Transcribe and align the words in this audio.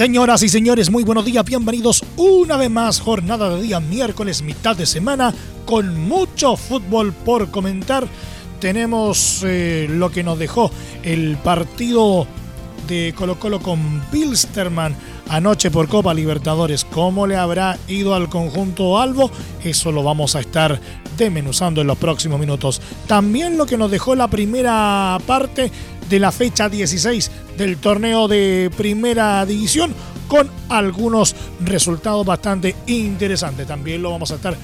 Señoras 0.00 0.42
y 0.42 0.48
señores, 0.48 0.90
muy 0.90 1.04
buenos 1.04 1.26
días, 1.26 1.44
bienvenidos 1.44 2.02
una 2.16 2.56
vez 2.56 2.70
más, 2.70 3.00
jornada 3.00 3.54
de 3.54 3.60
día 3.60 3.80
miércoles, 3.80 4.40
mitad 4.40 4.74
de 4.74 4.86
semana, 4.86 5.34
con 5.66 6.00
mucho 6.08 6.56
fútbol 6.56 7.12
por 7.12 7.50
comentar. 7.50 8.08
Tenemos 8.60 9.44
eh, 9.46 9.88
lo 9.90 10.10
que 10.10 10.22
nos 10.22 10.38
dejó 10.38 10.70
el 11.02 11.36
partido 11.36 12.26
de 12.88 13.12
Colo 13.14 13.38
Colo 13.38 13.60
con 13.60 14.02
Bilsterman 14.10 14.96
anoche 15.28 15.70
por 15.70 15.86
Copa 15.86 16.14
Libertadores. 16.14 16.86
¿Cómo 16.86 17.26
le 17.26 17.36
habrá 17.36 17.76
ido 17.86 18.14
al 18.14 18.30
conjunto 18.30 18.98
Albo? 18.98 19.30
Eso 19.62 19.92
lo 19.92 20.02
vamos 20.02 20.34
a 20.34 20.40
estar 20.40 20.80
desmenuzando 21.18 21.82
en 21.82 21.86
los 21.86 21.98
próximos 21.98 22.40
minutos. 22.40 22.80
También 23.06 23.58
lo 23.58 23.66
que 23.66 23.76
nos 23.76 23.90
dejó 23.90 24.14
la 24.14 24.28
primera 24.28 25.18
parte 25.26 25.70
de 26.10 26.18
la 26.18 26.32
fecha 26.32 26.68
16 26.68 27.30
del 27.56 27.78
torneo 27.78 28.26
de 28.26 28.70
primera 28.76 29.46
división 29.46 29.94
con 30.26 30.50
algunos 30.68 31.34
resultados 31.60 32.26
bastante 32.26 32.74
interesantes. 32.88 33.66
También 33.66 34.02
lo 34.02 34.10
vamos 34.10 34.30
a 34.32 34.34
estar 34.34 34.56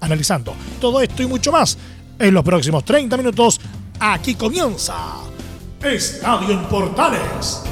analizando. 0.00 0.54
Todo 0.80 1.00
esto 1.00 1.22
y 1.22 1.26
mucho 1.26 1.52
más 1.52 1.78
en 2.18 2.34
los 2.34 2.44
próximos 2.44 2.84
30 2.84 3.16
minutos. 3.16 3.60
Aquí 4.00 4.34
comienza 4.34 4.94
Estadio 5.80 6.50
en 6.50 6.64
Portales. 6.64 7.62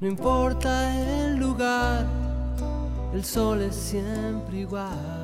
No 0.00 0.06
importa 0.06 1.26
el 1.26 1.36
lugar, 1.36 2.06
el 3.12 3.24
sol 3.24 3.60
es 3.62 3.74
siempre 3.74 4.60
igual. 4.60 5.17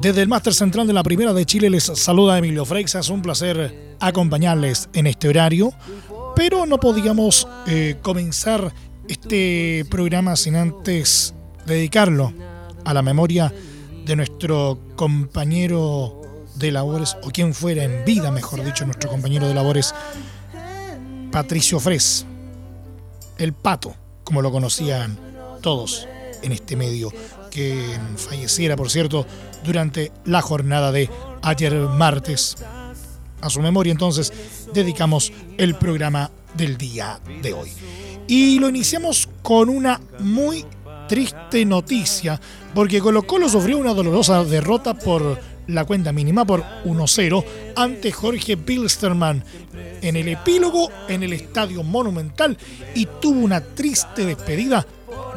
Desde 0.00 0.22
el 0.22 0.28
Máster 0.28 0.54
Central 0.54 0.86
de 0.86 0.92
la 0.92 1.02
Primera 1.02 1.32
de 1.32 1.46
Chile 1.46 1.70
les 1.70 1.84
saluda 1.84 2.38
Emilio 2.38 2.64
Freixas. 2.64 3.08
Un 3.08 3.22
placer 3.22 3.96
acompañarles 4.00 4.88
en 4.92 5.06
este 5.06 5.28
horario. 5.28 5.72
Pero 6.34 6.66
no 6.66 6.78
podíamos 6.78 7.46
eh, 7.66 7.96
comenzar 8.02 8.72
este 9.06 9.84
programa 9.90 10.34
sin 10.36 10.56
antes 10.56 11.34
dedicarlo 11.66 12.32
a 12.84 12.94
la 12.94 13.02
memoria 13.02 13.52
de 14.04 14.16
nuestro 14.16 14.78
compañero 14.96 16.20
de 16.56 16.72
labores, 16.72 17.16
o 17.22 17.30
quien 17.30 17.54
fuera 17.54 17.84
en 17.84 18.04
vida, 18.04 18.30
mejor 18.30 18.64
dicho, 18.64 18.84
nuestro 18.84 19.10
compañero 19.10 19.46
de 19.46 19.54
labores, 19.54 19.94
Patricio 21.30 21.80
Fres, 21.80 22.26
el 23.38 23.52
pato, 23.52 23.94
como 24.24 24.42
lo 24.42 24.50
conocían 24.50 25.18
todos 25.60 26.08
en 26.42 26.52
este 26.52 26.76
medio, 26.76 27.12
que 27.50 27.98
falleciera, 28.16 28.76
por 28.76 28.90
cierto, 28.90 29.26
durante 29.64 30.12
la 30.24 30.42
jornada 30.42 30.92
de 30.92 31.08
ayer 31.42 31.74
martes. 31.74 32.56
A 33.40 33.50
su 33.50 33.60
memoria 33.60 33.90
entonces 33.90 34.32
dedicamos 34.72 35.32
el 35.58 35.74
programa 35.74 36.30
del 36.54 36.76
día 36.76 37.20
de 37.42 37.52
hoy. 37.52 37.70
Y 38.28 38.58
lo 38.58 38.68
iniciamos 38.68 39.28
con 39.42 39.68
una 39.68 40.00
muy 40.20 40.64
triste 41.08 41.64
noticia, 41.64 42.40
porque 42.74 43.00
Colo 43.00 43.26
Colo 43.26 43.48
sufrió 43.48 43.78
una 43.78 43.92
dolorosa 43.94 44.44
derrota 44.44 44.94
por 44.94 45.38
la 45.66 45.84
cuenta 45.84 46.12
mínima 46.12 46.44
por 46.44 46.64
1-0 46.84 47.44
ante 47.76 48.10
Jorge 48.12 48.56
Bilsterman 48.56 49.44
en 50.00 50.16
el 50.16 50.28
epílogo 50.28 50.90
en 51.08 51.22
el 51.22 51.32
Estadio 51.32 51.82
Monumental 51.82 52.56
y 52.94 53.06
tuvo 53.20 53.40
una 53.40 53.60
triste 53.60 54.24
despedida 54.24 54.86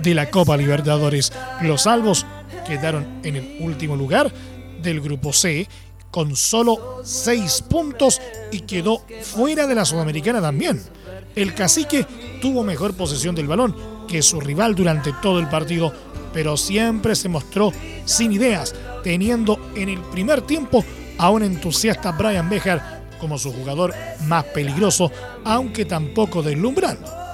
de 0.02 0.14
la 0.14 0.30
Copa 0.30 0.58
Libertadores. 0.58 1.32
Los 1.62 1.84
salvos 1.84 2.26
quedaron 2.66 3.20
en 3.24 3.36
el 3.36 3.58
último 3.60 3.96
lugar 3.96 4.32
del 4.82 5.02
grupo 5.02 5.34
C 5.34 5.68
con 6.12 6.36
solo 6.36 7.02
6 7.04 7.64
puntos 7.70 8.22
y 8.52 8.62
quedó 8.62 9.04
fuera 9.22 9.68
de 9.68 9.76
la 9.76 9.86
Sudamericana 9.86 10.42
también. 10.42 10.82
El 11.36 11.54
cacique 11.54 12.06
tuvo 12.42 12.64
mejor 12.64 12.94
posesión 12.96 13.36
del 13.36 13.48
balón 13.48 13.76
que 14.08 14.22
su 14.22 14.40
rival 14.40 14.76
durante 14.76 15.12
todo 15.22 15.40
el 15.40 15.50
partido, 15.50 15.92
pero 16.34 16.56
siempre 16.56 17.16
se 17.16 17.28
mostró 17.28 17.74
sin 18.06 18.32
ideas, 18.32 18.74
teniendo 19.04 19.72
en 19.76 19.90
el 19.90 20.00
primer 20.00 20.42
tiempo 20.42 20.86
a 21.18 21.30
un 21.30 21.44
entusiasta 21.44 22.12
Brian 22.14 22.50
Bejar 22.50 23.04
como 23.20 23.38
su 23.38 23.52
jugador 23.52 23.94
más 24.26 24.44
peligroso, 24.46 25.12
aunque 25.44 25.86
tampoco 25.86 26.42
deslumbrando. 26.42 27.25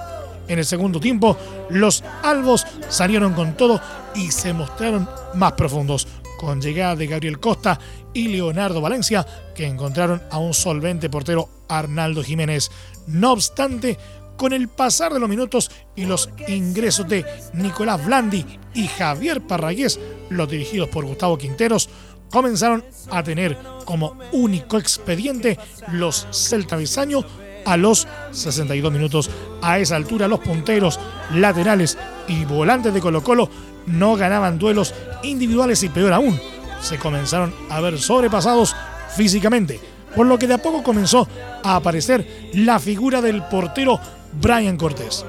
En 0.47 0.59
el 0.59 0.65
segundo 0.65 0.99
tiempo, 0.99 1.37
los 1.69 2.03
albos 2.23 2.65
salieron 2.89 3.33
con 3.33 3.55
todo 3.55 3.79
y 4.15 4.31
se 4.31 4.53
mostraron 4.53 5.07
más 5.35 5.53
profundos, 5.53 6.07
con 6.37 6.59
llegada 6.59 6.95
de 6.95 7.07
Gabriel 7.07 7.39
Costa 7.39 7.79
y 8.13 8.27
Leonardo 8.27 8.81
Valencia, 8.81 9.25
que 9.55 9.65
encontraron 9.65 10.21
a 10.29 10.39
un 10.39 10.53
solvente 10.53 11.09
portero 11.09 11.49
Arnaldo 11.69 12.23
Jiménez. 12.23 12.71
No 13.07 13.33
obstante, 13.33 13.97
con 14.37 14.53
el 14.53 14.67
pasar 14.67 15.13
de 15.13 15.19
los 15.19 15.29
minutos 15.29 15.69
y 15.95 16.05
los 16.05 16.29
ingresos 16.47 17.07
de 17.07 17.23
Nicolás 17.53 18.03
Blandi 18.03 18.45
y 18.73 18.87
Javier 18.87 19.41
Parragués, 19.41 19.99
los 20.29 20.49
dirigidos 20.49 20.89
por 20.89 21.05
Gustavo 21.05 21.37
Quinteros, 21.37 21.89
comenzaron 22.31 22.83
a 23.11 23.21
tener 23.21 23.57
como 23.85 24.17
único 24.31 24.79
expediente 24.79 25.59
los 25.91 26.27
Celta 26.31 26.75
Bisaño 26.75 27.23
a 27.65 27.77
los 27.77 28.07
62 28.31 28.91
minutos. 28.91 29.29
A 29.61 29.79
esa 29.79 29.95
altura 29.95 30.27
los 30.27 30.39
punteros, 30.39 30.99
laterales 31.33 31.97
y 32.27 32.45
volantes 32.45 32.93
de 32.93 33.01
Colo 33.01 33.23
Colo 33.23 33.49
no 33.85 34.15
ganaban 34.15 34.59
duelos 34.59 34.93
individuales 35.23 35.83
y 35.83 35.89
peor 35.89 36.13
aún, 36.13 36.39
se 36.81 36.97
comenzaron 36.97 37.53
a 37.69 37.81
ver 37.81 37.99
sobrepasados 37.99 38.75
físicamente, 39.15 39.79
por 40.15 40.27
lo 40.27 40.37
que 40.37 40.47
de 40.47 40.55
a 40.55 40.61
poco 40.61 40.83
comenzó 40.83 41.27
a 41.63 41.75
aparecer 41.75 42.51
la 42.53 42.79
figura 42.79 43.21
del 43.21 43.43
portero 43.43 43.99
Brian 44.39 44.77
Cortés. 44.77 45.25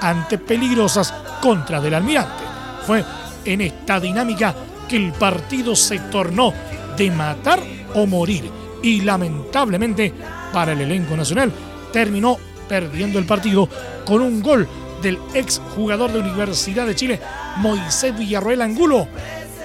Ante 0.00 0.38
peligrosas 0.38 1.12
contra 1.40 1.80
del 1.80 1.94
almirante, 1.94 2.44
fue 2.86 3.04
en 3.44 3.60
esta 3.60 4.00
dinámica 4.00 4.54
que 4.88 4.96
el 4.96 5.12
partido 5.12 5.74
se 5.74 5.98
tornó 5.98 6.52
de 6.96 7.10
matar 7.10 7.60
o 7.94 8.06
morir 8.06 8.63
y 8.84 9.00
lamentablemente 9.00 10.12
para 10.52 10.72
el 10.72 10.82
elenco 10.82 11.16
nacional 11.16 11.50
terminó 11.90 12.36
perdiendo 12.68 13.18
el 13.18 13.24
partido 13.24 13.66
con 14.04 14.20
un 14.20 14.42
gol 14.42 14.68
del 15.00 15.18
ex 15.32 15.60
jugador 15.74 16.12
de 16.12 16.18
Universidad 16.18 16.86
de 16.86 16.94
Chile, 16.94 17.18
Moisés 17.56 18.16
Villarroel 18.16 18.60
Angulo, 18.60 19.08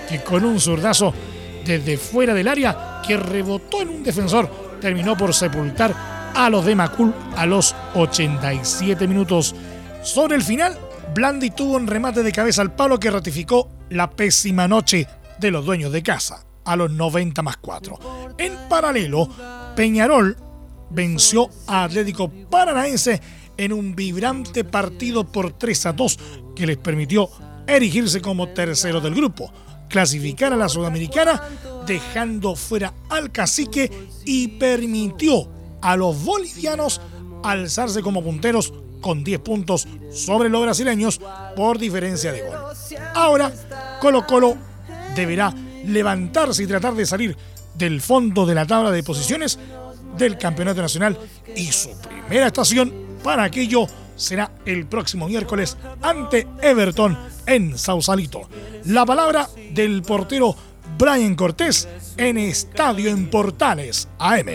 que 0.08 0.24
con 0.24 0.46
un 0.46 0.58
zurdazo 0.58 1.14
desde 1.66 1.98
fuera 1.98 2.34
del 2.34 2.48
área 2.48 3.02
que 3.06 3.18
rebotó 3.18 3.82
en 3.82 3.90
un 3.90 4.04
defensor, 4.04 4.50
terminó 4.80 5.18
por 5.18 5.34
sepultar 5.34 5.94
a 6.34 6.50
los 6.50 6.66
de 6.66 6.76
Macul 6.76 7.14
a 7.36 7.46
los 7.46 7.76
87 7.96 9.06
minutos. 9.06 9.54
Sobre 10.02 10.38
el 10.38 10.44
final, 10.44 10.78
Blandi 11.14 11.50
tuvo 11.52 11.76
un 11.76 11.88
remate 11.88 12.24
de 12.24 12.32
cabeza 12.32 12.62
al 12.62 12.74
palo 12.74 12.98
que 12.98 13.12
ratificó 13.12 13.70
la 13.90 14.10
pésima 14.10 14.66
noche 14.68 15.08
de 15.40 15.52
los 15.52 15.66
dueños 15.66 15.92
de 15.92 16.04
casa 16.04 16.46
a 16.70 16.76
los 16.76 16.92
90 16.92 17.42
más 17.42 17.58
4. 17.58 18.00
En 18.38 18.56
paralelo, 18.70 19.28
Peñarol 19.76 20.38
venció 20.92 21.50
a 21.66 21.86
Atlético 21.86 22.32
Paranaense 22.48 23.20
en 23.58 23.74
un 23.74 23.96
vibrante 23.96 24.64
partido 24.64 25.26
por 25.26 25.54
3 25.54 25.88
a 25.88 25.94
2 25.94 26.20
que 26.56 26.68
les 26.68 26.78
permitió 26.78 27.28
erigirse 27.66 28.22
como 28.22 28.50
tercero 28.50 29.02
del 29.02 29.16
grupo, 29.16 29.52
clasificar 29.90 30.54
a 30.54 30.58
la 30.58 30.70
Sudamericana 30.70 31.42
dejando 31.88 32.56
fuera 32.56 32.94
al 33.10 33.32
cacique 33.32 33.92
y 34.24 34.50
permitió 34.60 35.50
a 35.82 35.96
los 35.96 36.24
bolivianos 36.24 37.02
alzarse 37.44 38.04
como 38.04 38.24
punteros 38.24 38.72
con 39.02 39.24
10 39.24 39.40
puntos 39.40 39.88
sobre 40.12 40.50
los 40.50 40.62
brasileños 40.62 41.20
por 41.56 41.80
diferencia 41.80 42.32
de 42.32 42.42
gol. 42.42 42.60
Ahora 43.16 43.52
Colo 44.02 44.28
Colo 44.28 44.56
deberá 45.16 45.52
levantarse 45.90 46.64
y 46.64 46.68
tratar 46.68 46.94
de 46.96 47.06
salir 47.06 47.38
del 47.76 48.02
fondo 48.02 48.46
de 48.46 48.56
la 48.56 48.66
tabla 48.66 48.92
de 48.92 49.04
posiciones 49.04 49.60
del 50.18 50.38
Campeonato 50.38 50.82
Nacional 50.82 51.18
y 51.56 51.72
su 51.72 51.92
primera 52.02 52.48
estación 52.48 52.94
para 53.24 53.44
aquello 53.44 53.88
será 54.16 54.52
el 54.66 54.86
próximo 54.86 55.28
miércoles 55.28 55.78
ante 56.02 56.48
Everton 56.62 57.18
en 57.46 57.78
Sausalito. 57.78 58.50
La 58.86 59.06
palabra 59.06 59.50
del 59.72 60.02
portero 60.02 60.56
Brian 60.98 61.36
Cortés 61.36 61.88
en 62.18 62.38
Estadio 62.38 63.10
en 63.10 63.30
Portales 63.30 64.10
AM. 64.20 64.48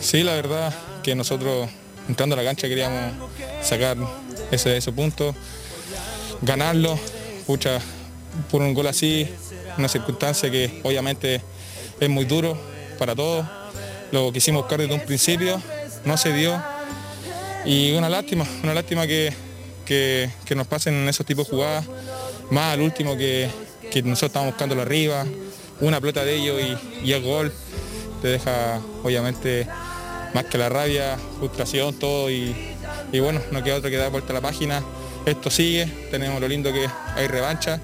Sí, 0.00 0.22
la 0.22 0.34
verdad 0.34 0.74
que 1.02 1.14
nosotros 1.14 1.68
entrando 2.08 2.34
a 2.34 2.38
la 2.38 2.44
cancha 2.44 2.68
queríamos 2.68 3.12
sacar 3.62 3.96
ese, 4.50 4.92
punto, 4.92 5.34
ganarlo, 6.40 6.98
pucha, 7.46 7.78
por 8.50 8.62
un 8.62 8.72
gol 8.74 8.86
así, 8.86 9.28
una 9.80 9.88
circunstancia 9.88 10.50
que 10.50 10.80
obviamente 10.84 11.40
es 11.98 12.08
muy 12.08 12.24
duro 12.24 12.56
para 12.98 13.14
todos. 13.14 13.46
Lo 14.12 14.32
quisimos 14.32 14.62
buscar 14.62 14.80
desde 14.80 14.94
un 14.94 15.00
principio, 15.00 15.60
no 16.04 16.16
se 16.16 16.32
dio. 16.32 16.62
Y 17.64 17.92
una 17.92 18.08
lástima, 18.08 18.46
una 18.62 18.74
lástima 18.74 19.06
que, 19.06 19.32
que, 19.84 20.54
nos 20.54 20.66
pasen 20.66 21.08
esos 21.08 21.26
tipos 21.26 21.46
de 21.46 21.50
jugadas, 21.56 21.86
más 22.50 22.74
al 22.74 22.80
último 22.80 23.16
que, 23.16 23.50
nosotros 24.04 24.22
estamos 24.22 24.50
buscándolo 24.50 24.82
arriba, 24.82 25.26
una 25.80 26.00
pelota 26.00 26.24
de 26.24 26.36
ellos 26.36 26.60
y, 26.60 27.08
y 27.08 27.12
el 27.12 27.22
gol 27.22 27.52
te 28.22 28.28
deja 28.28 28.80
obviamente 29.02 29.66
más 30.34 30.44
que 30.44 30.58
la 30.58 30.68
rabia, 30.68 31.18
frustración, 31.38 31.94
todo 31.94 32.30
y, 32.30 32.54
bueno, 33.20 33.40
no 33.50 33.62
queda 33.62 33.76
otra 33.76 33.90
que 33.90 33.96
dar 33.96 34.10
vuelta 34.10 34.32
a 34.32 34.34
la 34.34 34.40
página. 34.40 34.82
Esto 35.26 35.50
sigue, 35.50 35.86
tenemos 36.10 36.40
lo 36.40 36.48
lindo 36.48 36.72
que 36.72 36.88
hay 37.16 37.26
revancha 37.26 37.80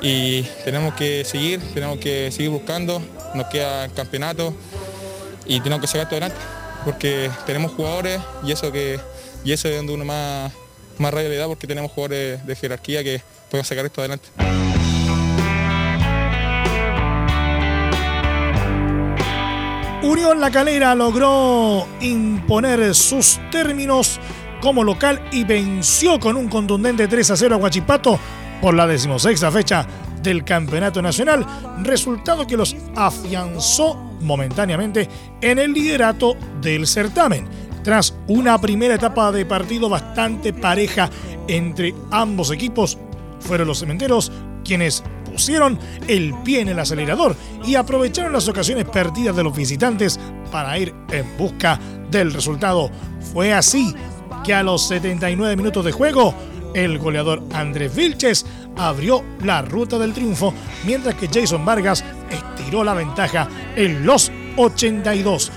y 0.00 0.42
tenemos 0.64 0.94
que 0.94 1.24
seguir, 1.24 1.60
tenemos 1.74 1.98
que 1.98 2.30
seguir 2.32 2.50
buscando, 2.50 3.02
nos 3.34 3.46
queda 3.46 3.84
el 3.84 3.92
campeonato 3.92 4.54
y 5.46 5.60
tenemos 5.60 5.80
que 5.80 5.86
sacar 5.86 6.02
esto 6.02 6.16
adelante, 6.16 6.38
porque 6.84 7.30
tenemos 7.46 7.72
jugadores 7.72 8.20
y 8.44 8.52
eso 8.52 8.72
que 8.72 8.98
y 9.44 9.52
eso 9.52 9.68
es 9.68 9.76
donde 9.76 9.94
uno 9.94 10.04
más, 10.04 10.52
más 10.98 11.12
da 11.12 11.46
porque 11.46 11.66
tenemos 11.66 11.90
jugadores 11.92 12.44
de 12.46 12.56
jerarquía 12.56 13.02
que 13.02 13.22
pueden 13.50 13.64
sacar 13.64 13.86
esto 13.86 14.00
adelante. 14.00 14.28
Unión 20.02 20.40
La 20.40 20.50
Calera 20.50 20.94
logró 20.94 21.86
imponer 22.00 22.94
sus 22.94 23.38
términos 23.50 24.18
como 24.60 24.84
local 24.84 25.26
y 25.30 25.44
venció 25.44 26.18
con 26.18 26.36
un 26.36 26.48
contundente 26.48 27.08
3 27.08 27.30
a 27.30 27.36
0 27.36 27.54
a 27.54 27.58
Huachipato 27.58 28.18
por 28.60 28.74
la 28.74 28.86
decimosexta 28.86 29.50
fecha 29.50 29.86
del 30.22 30.44
Campeonato 30.44 31.00
Nacional, 31.00 31.46
resultado 31.82 32.46
que 32.46 32.56
los 32.56 32.76
afianzó 32.94 33.94
momentáneamente 34.20 35.08
en 35.40 35.58
el 35.58 35.72
liderato 35.72 36.36
del 36.60 36.86
certamen. 36.86 37.48
Tras 37.82 38.14
una 38.28 38.60
primera 38.60 38.94
etapa 38.94 39.32
de 39.32 39.46
partido 39.46 39.88
bastante 39.88 40.52
pareja 40.52 41.08
entre 41.48 41.94
ambos 42.10 42.50
equipos, 42.50 42.98
fueron 43.40 43.68
los 43.68 43.78
cementeros 43.78 44.30
quienes 44.64 45.02
pusieron 45.24 45.78
el 46.06 46.34
pie 46.44 46.60
en 46.60 46.68
el 46.68 46.78
acelerador 46.78 47.34
y 47.64 47.76
aprovecharon 47.76 48.32
las 48.32 48.48
ocasiones 48.48 48.84
perdidas 48.84 49.34
de 49.34 49.44
los 49.44 49.56
visitantes 49.56 50.20
para 50.52 50.78
ir 50.78 50.94
en 51.10 51.36
busca 51.38 51.78
del 52.10 52.32
resultado. 52.32 52.90
Fue 53.32 53.54
así 53.54 53.94
que 54.44 54.54
a 54.54 54.62
los 54.62 54.86
79 54.88 55.56
minutos 55.56 55.84
de 55.84 55.92
juego, 55.92 56.34
el 56.74 56.98
goleador 56.98 57.42
Andrés 57.52 57.94
Vilches 57.94 58.46
abrió 58.76 59.22
la 59.42 59.62
ruta 59.62 59.98
del 59.98 60.12
triunfo, 60.12 60.54
mientras 60.84 61.14
que 61.14 61.28
Jason 61.28 61.64
Vargas 61.64 62.04
estiró 62.30 62.84
la 62.84 62.94
ventaja 62.94 63.48
en 63.76 64.06
los 64.06 64.30
82. 64.56 65.52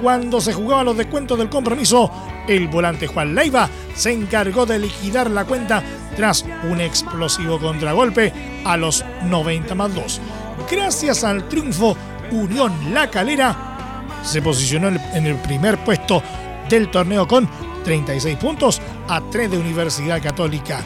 Cuando 0.00 0.40
se 0.40 0.52
jugaban 0.52 0.86
los 0.86 0.96
descuentos 0.96 1.38
del 1.38 1.48
compromiso, 1.48 2.10
el 2.46 2.68
volante 2.68 3.06
Juan 3.06 3.34
Leiva 3.34 3.68
se 3.94 4.12
encargó 4.12 4.66
de 4.66 4.78
liquidar 4.78 5.30
la 5.30 5.44
cuenta 5.44 5.82
tras 6.16 6.44
un 6.70 6.80
explosivo 6.80 7.58
contragolpe 7.58 8.32
a 8.64 8.76
los 8.76 9.04
90 9.24 9.74
más 9.74 9.94
2. 9.94 10.20
Gracias 10.70 11.24
al 11.24 11.48
triunfo, 11.48 11.96
Unión 12.30 12.72
La 12.92 13.08
Calera 13.08 14.06
se 14.22 14.42
posicionó 14.42 14.88
en 14.88 15.26
el 15.26 15.36
primer 15.36 15.78
puesto 15.84 16.22
del 16.68 16.90
torneo 16.90 17.26
con 17.28 17.48
36 17.84 18.36
puntos 18.38 18.82
a 19.08 19.20
3 19.30 19.50
de 19.50 19.58
Universidad 19.58 20.22
Católica, 20.22 20.80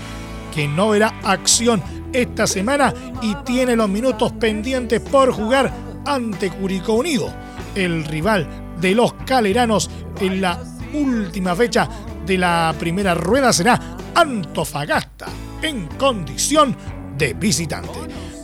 que 0.55 0.67
no 0.67 0.91
verá 0.91 1.15
acción 1.23 1.83
esta 2.13 2.47
semana 2.47 2.93
y 3.23 3.35
tiene 3.45 3.77
los 3.77 3.89
minutos 3.89 4.33
pendientes 4.33 5.01
por 5.01 5.33
jugar 5.33 5.73
ante 6.05 6.51
Curicó 6.51 6.95
Unido, 6.95 7.33
el 7.75 8.05
rival 8.05 8.49
de 8.81 8.95
los 8.95 9.13
caleranos 9.13 9.91
en 10.21 10.41
la 10.41 10.59
última 10.93 11.55
fecha 11.55 11.89
de 12.27 12.39
la 12.39 12.75
primera 12.79 13.15
rueda 13.15 13.53
será 13.53 13.81
Antofagasta 14.15 15.27
en 15.63 15.87
condición 15.87 16.77
de 17.17 17.35
visitante. 17.35 17.91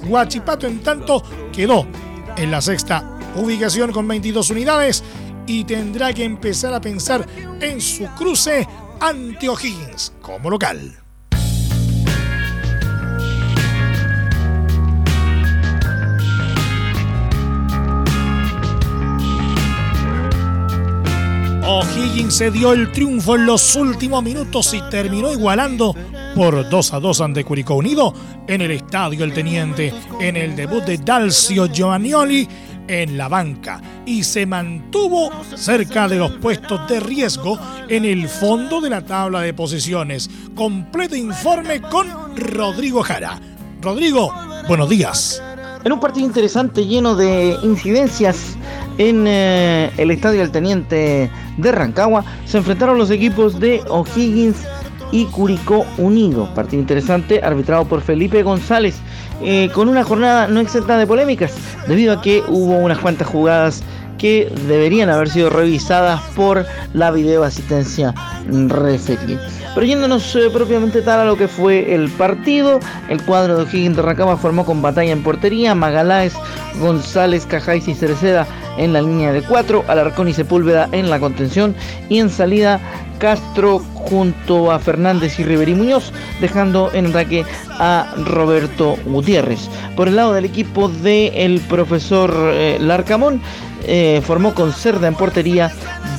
Huachipato 0.06 0.66
en 0.66 0.80
tanto 0.80 1.22
quedó 1.52 1.86
en 2.36 2.50
la 2.50 2.60
sexta 2.60 3.18
ubicación 3.36 3.92
con 3.92 4.06
22 4.06 4.50
unidades 4.50 5.02
y 5.46 5.64
tendrá 5.64 6.12
que 6.12 6.24
empezar 6.24 6.74
a 6.74 6.80
pensar 6.80 7.26
en 7.60 7.80
su 7.80 8.06
cruce 8.16 8.66
ante 9.00 9.48
O'Higgins 9.48 10.12
como 10.20 10.50
local. 10.50 10.96
O'Higgins 21.68 22.34
se 22.36 22.50
dio 22.50 22.72
el 22.72 22.92
triunfo 22.92 23.34
en 23.34 23.46
los 23.46 23.74
últimos 23.74 24.22
minutos 24.22 24.72
y 24.72 24.80
terminó 24.88 25.32
igualando 25.32 25.94
por 26.36 26.68
2 26.68 26.92
a 26.92 27.00
2 27.00 27.20
ante 27.22 27.44
Curicó 27.44 27.74
Unido 27.74 28.14
en 28.46 28.60
el 28.60 28.70
Estadio 28.70 29.24
El 29.24 29.34
Teniente, 29.34 29.92
en 30.20 30.36
el 30.36 30.54
debut 30.54 30.84
de 30.84 30.98
Dalcio 30.98 31.66
Giovannioli 31.66 32.48
en 32.88 33.16
la 33.18 33.28
banca 33.28 33.80
y 34.04 34.24
se 34.24 34.46
mantuvo 34.46 35.30
cerca 35.54 36.08
de 36.08 36.16
los 36.16 36.32
puestos 36.32 36.88
de 36.88 37.00
riesgo 37.00 37.58
en 37.88 38.04
el 38.04 38.28
fondo 38.28 38.80
de 38.80 38.90
la 38.90 39.02
tabla 39.02 39.40
de 39.40 39.54
posiciones. 39.54 40.30
Completo 40.54 41.16
informe 41.16 41.80
con 41.80 42.08
Rodrigo 42.36 43.02
Jara. 43.02 43.40
Rodrigo, 43.80 44.32
buenos 44.68 44.88
días. 44.88 45.42
En 45.84 45.92
un 45.92 46.00
partido 46.00 46.26
interesante 46.26 46.84
lleno 46.84 47.14
de 47.14 47.56
incidencias 47.62 48.56
en 48.98 49.26
eh, 49.26 49.90
el 49.96 50.10
estadio 50.10 50.40
del 50.40 50.50
Teniente 50.50 51.30
de 51.56 51.72
Rancagua 51.72 52.24
se 52.44 52.58
enfrentaron 52.58 52.98
los 52.98 53.10
equipos 53.10 53.60
de 53.60 53.82
O'Higgins 53.88 54.56
y 55.12 55.26
Curicó 55.26 55.86
Unido. 55.98 56.52
Partido 56.54 56.80
interesante 56.80 57.40
arbitrado 57.42 57.84
por 57.84 58.00
Felipe 58.00 58.42
González 58.42 58.96
eh, 59.42 59.70
con 59.72 59.88
una 59.88 60.04
jornada 60.04 60.48
no 60.48 60.60
exenta 60.60 60.96
de 60.96 61.06
polémicas 61.06 61.52
debido 61.86 62.14
a 62.14 62.22
que 62.22 62.42
hubo 62.48 62.78
unas 62.78 62.98
cuantas 62.98 63.28
jugadas 63.28 63.82
que 64.18 64.50
deberían 64.66 65.10
haber 65.10 65.28
sido 65.28 65.50
revisadas 65.50 66.20
por 66.34 66.66
la 66.94 67.10
videoasistencia 67.10 68.14
referee. 68.68 69.38
Pero 69.76 69.88
yéndonos 69.88 70.34
eh, 70.36 70.48
propiamente 70.50 71.02
tal 71.02 71.20
a 71.20 71.26
lo 71.26 71.36
que 71.36 71.48
fue 71.48 71.94
el 71.94 72.08
partido, 72.08 72.80
el 73.10 73.22
cuadro 73.22 73.58
de 73.58 73.64
O'Higgins 73.64 73.94
de 73.96 74.00
Racama 74.00 74.38
formó 74.38 74.64
con 74.64 74.80
batalla 74.80 75.12
en 75.12 75.22
portería, 75.22 75.74
Magaláes, 75.74 76.32
González, 76.80 77.44
Cajáis 77.44 77.86
y 77.86 77.94
Cereceda 77.94 78.46
en 78.78 78.94
la 78.94 79.02
línea 79.02 79.32
de 79.32 79.42
4, 79.42 79.84
Alarcón 79.86 80.28
y 80.28 80.32
Sepúlveda 80.32 80.88
en 80.92 81.10
la 81.10 81.20
contención. 81.20 81.74
Y 82.08 82.20
en 82.20 82.30
salida 82.30 82.80
Castro 83.18 83.80
junto 83.92 84.72
a 84.72 84.78
Fernández 84.78 85.38
y 85.38 85.44
Riverí 85.44 85.74
Muñoz, 85.74 86.10
dejando 86.40 86.90
en 86.94 87.08
ataque 87.08 87.44
a 87.72 88.14
Roberto 88.24 88.96
Gutiérrez. 89.04 89.68
Por 89.94 90.08
el 90.08 90.16
lado 90.16 90.32
del 90.32 90.46
equipo 90.46 90.88
del 90.88 91.60
profesor 91.60 92.34
eh, 92.54 92.78
Larcamón, 92.80 93.42
eh, 93.86 94.20
formó 94.24 94.54
con 94.54 94.72
Cerda 94.72 95.08
en 95.08 95.14
portería, 95.14 95.72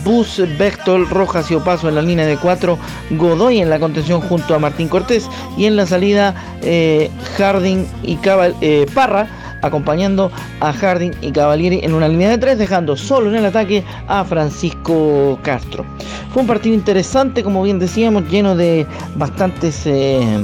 Bus, 0.04 0.42
Bechtel, 0.58 1.08
Rojas 1.10 1.52
y 1.52 1.56
Opaso 1.56 1.90
en 1.90 1.96
la 1.96 2.02
línea 2.02 2.26
de 2.26 2.38
4, 2.38 2.78
Godoy 3.12 3.60
en 3.60 3.70
la 3.70 3.80
contención 3.80 4.22
junto 4.22 4.56
a 4.56 4.60
Martín 4.60 4.88
Cortés 4.88 5.30
y 5.58 5.66
en 5.66 5.76
la 5.76 5.86
salida 5.86 6.34
eh, 6.62 7.12
Harding 7.38 7.86
y 8.04 8.16
Cabal, 8.16 8.56
Parra 8.94 9.28
acompañando 9.62 10.32
a 10.60 10.74
Harding 10.74 11.12
y 11.22 11.32
Cavalieri 11.32 11.80
en 11.84 11.94
una 11.94 12.08
línea 12.08 12.30
de 12.30 12.38
tres, 12.38 12.58
dejando 12.58 12.96
solo 12.96 13.30
en 13.30 13.38
el 13.38 13.46
ataque 13.46 13.84
a 14.08 14.24
Francisco 14.24 15.40
Castro. 15.44 15.86
Fue 16.32 16.42
un 16.42 16.48
partido 16.48 16.76
interesante, 16.76 17.44
como 17.44 17.64
bien 17.64 17.80
decíamos, 17.80 18.30
lleno 18.30 18.56
de 18.56 18.86
bastantes 19.16 19.86
eh, 19.86 20.40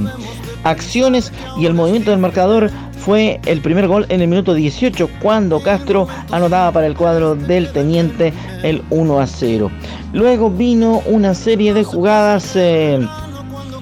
acciones 0.64 1.32
y 1.58 1.66
el 1.66 1.74
movimiento 1.74 2.12
del 2.12 2.20
marcador 2.20 2.72
fue 2.98 3.42
el 3.46 3.62
primer 3.62 3.88
gol 3.88 4.06
en 4.10 4.22
el 4.22 4.28
minuto 4.28 4.54
18 4.54 5.10
cuando 5.22 5.62
Castro 5.62 6.08
anotaba 6.32 6.72
para 6.72 6.88
el 6.88 6.96
cuadro 6.96 7.36
del 7.36 7.72
Teniente 7.72 8.34
el 8.64 8.82
1 8.90 9.20
a 9.20 9.28
0. 9.28 9.70
Luego 10.14 10.50
vino 10.50 11.02
una 11.06 11.34
serie 11.34 11.74
de 11.74 11.84
jugadas 11.84 12.56
eh, 12.56 13.06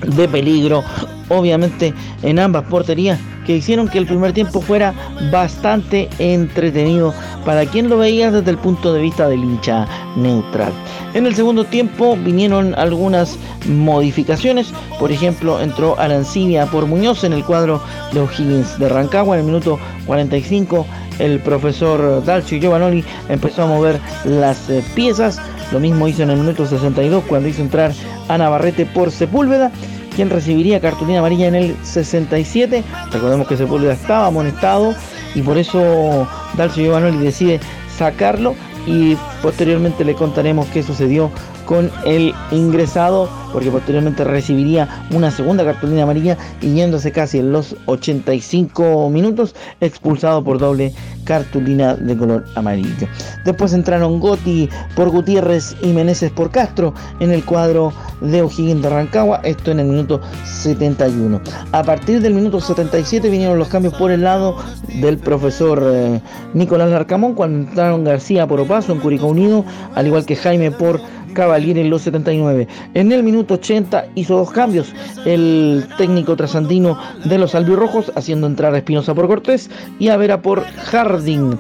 de 0.08 0.28
peligro, 0.28 0.84
obviamente 1.30 1.94
en 2.24 2.40
ambas 2.40 2.64
porterías 2.64 3.20
que 3.46 3.58
hicieron 3.58 3.88
que 3.88 3.98
el 3.98 4.06
primer 4.06 4.34
tiempo 4.34 4.62
fuera 4.62 4.94
bastante 5.32 6.10
entretenido 6.20 7.14
para 7.46 7.66
quien 7.66 7.90
lo 7.90 7.98
veía 7.98 8.32
desde 8.32 8.52
el 8.52 8.58
punto 8.58 8.94
de 8.94 9.02
vista 9.02 9.28
del 9.28 9.44
hincha 9.44 9.88
neutral. 10.16 10.74
En 11.14 11.26
el 11.26 11.36
segundo 11.36 11.66
tiempo 11.66 12.16
vinieron 12.16 12.74
algunas 12.76 13.38
modificaciones, 13.68 14.72
por 14.98 15.12
ejemplo 15.12 15.60
entró 15.60 16.00
Arancibia 16.00 16.66
por 16.68 16.86
Muñoz 16.86 17.26
en 17.26 17.34
el 17.34 17.44
cuadro 17.44 17.82
de 18.14 18.22
O'Higgins 18.22 18.80
de 18.80 18.88
Rancagua. 18.88 19.36
En 19.36 19.42
el 19.42 19.46
minuto 19.46 19.78
45 20.06 20.86
el 21.20 21.40
profesor 21.40 22.24
Dalcio 22.24 22.60
Giovanoli 22.60 23.04
empezó 23.28 23.64
a 23.64 23.68
mover 23.68 24.00
las 24.24 24.70
eh, 24.70 24.84
piezas. 24.96 25.40
Lo 25.74 25.80
mismo 25.80 26.08
hizo 26.08 26.24
en 26.24 26.30
el 26.30 26.38
minuto 26.38 26.66
62 26.66 27.24
cuando 27.28 27.50
hizo 27.50 27.62
entrar 27.62 27.92
a 28.30 28.38
Navarrete 28.38 28.86
por 28.86 29.12
Sepúlveda, 29.12 29.72
quien 30.16 30.30
recibiría 30.30 30.80
cartulina 30.80 31.20
amarilla 31.20 31.48
en 31.48 31.56
el 31.56 31.76
67. 31.84 32.84
Recordemos 33.12 33.48
que 33.48 33.58
Sepúlveda 33.58 33.94
estaba 33.94 34.28
amonestado 34.28 34.96
y 35.36 35.42
por 35.42 35.58
eso 35.58 36.28
Dalcio 36.56 36.84
Giovanoli 36.84 37.18
decide 37.18 37.60
sacarlo 37.98 38.56
y 38.86 39.16
posteriormente 39.42 40.04
le 40.06 40.16
contaremos 40.16 40.68
qué 40.68 40.84
sucedió 40.84 41.32
con 41.66 41.92
el 42.06 42.34
ingresado, 42.52 43.30
porque 43.52 43.72
posteriormente 43.72 44.24
recibiría 44.24 44.88
una 45.12 45.32
segunda 45.32 45.64
cartulina 45.64 46.04
amarilla 46.04 46.38
y 46.62 46.74
yéndose 46.74 47.12
casi 47.12 47.40
en 47.40 47.52
los 47.52 47.76
85 47.86 49.10
minutos, 49.10 49.56
expulsado 49.80 50.44
por 50.44 50.60
doble 50.60 50.94
cartulina 51.24 51.96
de 51.96 52.18
color 52.18 52.46
amarillo. 52.56 53.08
Después 53.46 53.74
entraron 53.74 54.20
Gotti 54.20 54.70
por 54.96 55.10
Gutiérrez 55.10 55.76
y 55.82 55.88
Meneses 55.88 56.32
por 56.32 56.52
Castro 56.52 56.94
en 57.20 57.32
el 57.32 57.44
cuadro 57.44 57.94
de 58.22 58.42
O'Higgins 58.42 58.82
de 58.82 58.90
Rancagua, 58.90 59.42
esto 59.44 59.72
en 59.72 59.80
el 59.80 59.88
minuto 59.88 60.22
71. 60.46 61.42
A 61.72 61.84
partir 61.84 62.22
del 62.22 62.34
minuto 62.34 62.60
77 62.60 63.30
vinieron 63.30 63.58
los 63.58 63.68
cambios 63.68 63.94
por 63.96 64.12
el 64.12 64.24
lado 64.24 64.58
del 65.00 65.18
profesor 65.18 65.82
eh, 65.86 66.22
Nicolás 66.54 66.90
Larcamón, 66.90 67.34
cuando 67.34 67.70
entraron 67.70 68.04
García 68.04 68.48
por 68.48 68.60
Opaso 68.60 68.92
en 68.92 69.00
Curicó 69.00 69.28
Unido, 69.28 69.66
al 69.96 70.08
igual 70.08 70.26
que 70.26 70.36
Jaime 70.36 70.72
por 70.72 71.00
Cavalier 71.34 71.78
en 71.78 71.90
los 71.90 72.04
79. 72.04 72.68
En 72.94 73.12
el 73.12 73.24
minuto 73.24 73.56
80 73.56 74.06
hizo 74.16 74.38
dos 74.38 74.52
cambios. 74.52 74.94
El 75.26 75.86
técnico 75.98 76.36
trasandino 76.36 76.98
de 77.26 77.38
los 77.38 77.56
albirrojos 77.56 78.12
haciendo 78.16 78.48
entrar 78.48 78.74
a 78.74 78.78
Espinosa 78.78 79.14
por 79.14 79.28
Cortés 79.28 79.70
y 80.00 80.10
a 80.10 80.18
Vera 80.18 80.42
por 80.42 80.64
Jardín. 80.64 81.60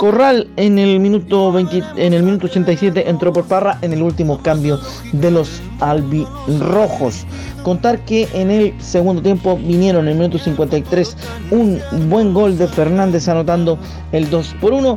Corral 0.00 0.48
en 0.56 0.78
el 0.78 0.98
minuto 0.98 1.52
en 1.58 2.14
el 2.14 2.22
minuto 2.22 2.46
87 2.46 3.10
entró 3.10 3.34
por 3.34 3.44
Parra 3.44 3.76
en 3.82 3.92
el 3.92 4.02
último 4.02 4.38
cambio 4.38 4.80
de 5.12 5.30
los 5.30 5.60
albirrojos. 5.80 7.26
Contar 7.62 8.02
que 8.06 8.26
en 8.32 8.50
el 8.50 8.72
segundo 8.80 9.20
tiempo 9.20 9.58
vinieron 9.58 10.06
en 10.06 10.12
el 10.12 10.18
minuto 10.18 10.38
53 10.38 11.16
un 11.50 11.82
buen 12.08 12.32
gol 12.32 12.56
de 12.56 12.66
Fernández 12.66 13.28
anotando 13.28 13.78
el 14.12 14.30
2 14.30 14.56
por 14.62 14.72
1 14.72 14.96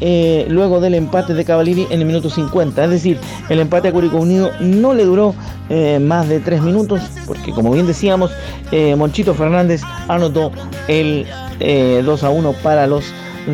eh, 0.00 0.46
luego 0.48 0.80
del 0.80 0.94
empate 0.94 1.34
de 1.34 1.44
Cavalieri 1.44 1.86
en 1.90 2.00
el 2.00 2.06
minuto 2.06 2.30
50. 2.30 2.84
Es 2.84 2.90
decir, 2.90 3.18
el 3.48 3.60
empate 3.60 3.88
a 3.88 3.92
Curicó 3.92 4.16
Unido 4.18 4.50
no 4.60 4.94
le 4.94 5.04
duró 5.04 5.34
eh, 5.68 5.98
más 5.98 6.28
de 6.28 6.40
tres 6.40 6.62
minutos, 6.62 7.02
porque 7.26 7.52
como 7.52 7.70
bien 7.72 7.86
decíamos, 7.86 8.30
eh, 8.72 8.96
Monchito 8.96 9.34
Fernández 9.34 9.82
anotó 10.08 10.52
el 10.88 11.26
2 11.60 12.24
a 12.24 12.30
1 12.30 12.52
para 12.62 12.86
los 12.86 13.04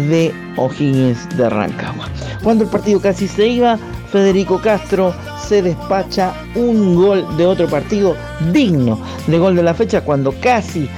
de 0.09 0.33
O'Higgins 0.57 1.29
de 1.37 1.50
Rancagua. 1.50 2.09
Cuando 2.45 2.65
el 2.65 2.71
partido 2.71 3.00
casi 3.00 3.26
se 3.26 3.49
iba, 3.49 3.79
Federico 4.12 4.61
Castro 4.61 5.12
se 5.45 5.62
despacha 5.62 6.33
un 6.55 6.95
gol 6.95 7.37
de 7.37 7.47
otro 7.47 7.67
partido 7.67 8.17
digno 8.53 9.00
de 9.26 9.38
gol 9.38 9.57
de 9.57 9.62
la 9.62 9.75
fecha 9.75 10.00
cuando 10.00 10.33
casi 10.41 10.88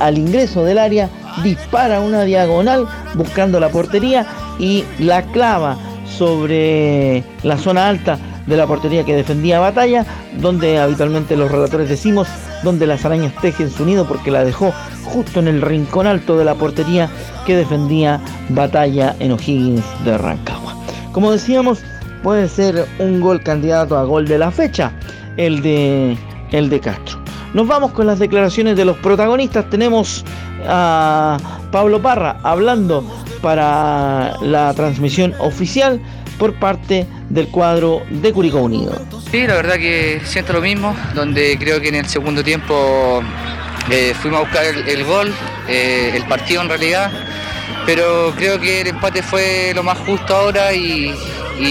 al 0.00 0.18
ingreso 0.18 0.62
del 0.64 0.78
área 0.78 1.08
dispara 1.42 2.00
una 2.00 2.22
diagonal 2.22 2.86
buscando 3.14 3.60
la 3.60 3.68
portería 3.68 4.26
y 4.58 4.84
la 4.98 5.22
clava 5.22 5.76
sobre 6.16 7.24
la 7.42 7.58
zona 7.58 7.88
alta 7.88 8.18
de 8.46 8.56
la 8.56 8.66
portería 8.66 9.04
que 9.04 9.16
defendía 9.16 9.58
Batalla, 9.58 10.04
donde 10.38 10.78
habitualmente 10.78 11.36
los 11.36 11.50
relatores 11.50 11.88
decimos, 11.88 12.28
donde 12.62 12.86
las 12.86 13.04
arañas 13.04 13.32
tejen 13.40 13.70
su 13.70 13.84
nido 13.84 14.06
porque 14.06 14.30
la 14.30 14.44
dejó 14.44 14.72
justo 15.04 15.40
en 15.40 15.48
el 15.48 15.62
rincón 15.62 16.06
alto 16.06 16.36
de 16.36 16.44
la 16.44 16.54
portería 16.54 17.08
que 17.46 17.56
defendía 17.56 18.20
Batalla 18.50 19.16
en 19.18 19.32
O'Higgins 19.32 19.84
de 20.04 20.18
Rancagua. 20.18 20.76
Como 21.12 21.30
decíamos, 21.30 21.80
puede 22.22 22.48
ser 22.48 22.86
un 22.98 23.20
gol 23.20 23.42
candidato 23.42 23.96
a 23.96 24.04
gol 24.04 24.26
de 24.26 24.38
la 24.38 24.50
fecha, 24.50 24.92
el 25.36 25.62
de, 25.62 26.16
el 26.50 26.68
de 26.70 26.80
Castro. 26.80 27.23
Nos 27.54 27.68
vamos 27.68 27.92
con 27.92 28.08
las 28.08 28.18
declaraciones 28.18 28.76
de 28.76 28.84
los 28.84 28.96
protagonistas. 28.98 29.70
Tenemos 29.70 30.24
a 30.66 31.38
Pablo 31.70 32.02
Parra 32.02 32.36
hablando 32.42 33.04
para 33.40 34.36
la 34.42 34.74
transmisión 34.74 35.34
oficial 35.38 36.00
por 36.36 36.54
parte 36.54 37.06
del 37.30 37.46
cuadro 37.48 38.02
de 38.10 38.32
Curicó 38.32 38.60
Unido. 38.60 38.92
Sí, 39.30 39.46
la 39.46 39.54
verdad 39.54 39.74
que 39.74 40.20
siento 40.24 40.52
lo 40.52 40.60
mismo, 40.60 40.96
donde 41.14 41.56
creo 41.56 41.80
que 41.80 41.88
en 41.88 41.94
el 41.94 42.06
segundo 42.06 42.42
tiempo 42.42 43.22
eh, 43.88 44.14
fuimos 44.20 44.40
a 44.40 44.42
buscar 44.42 44.64
el, 44.64 45.04
gol, 45.04 45.32
eh, 45.68 46.10
el 46.12 46.24
partido 46.24 46.60
en 46.62 46.68
realidad, 46.68 47.12
pero 47.86 48.32
creo 48.36 48.58
que 48.58 48.80
el 48.80 48.88
empate 48.88 49.22
fue 49.22 49.72
lo 49.76 49.84
más 49.84 49.98
justo 49.98 50.34
ahora 50.34 50.72
y, 50.74 51.14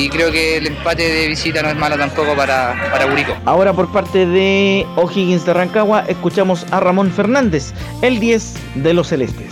creo 0.09 0.31
que 0.31 0.57
el 0.57 0.67
empate 0.67 1.03
de 1.03 1.27
visita 1.27 1.61
no 1.61 1.69
es 1.69 1.75
malo 1.75 1.97
tampoco 1.97 2.35
para, 2.35 2.89
para 2.91 3.07
Curicó. 3.07 3.35
Ahora 3.45 3.73
por 3.73 3.91
parte 3.91 4.25
de 4.25 4.85
O'Higgins 4.95 5.45
de 5.45 5.53
Rancagua 5.53 6.05
escuchamos 6.07 6.65
a 6.71 6.79
Ramón 6.79 7.11
Fernández, 7.11 7.73
el 8.01 8.19
10 8.19 8.53
de 8.75 8.93
los 8.93 9.07
Celestes. 9.07 9.51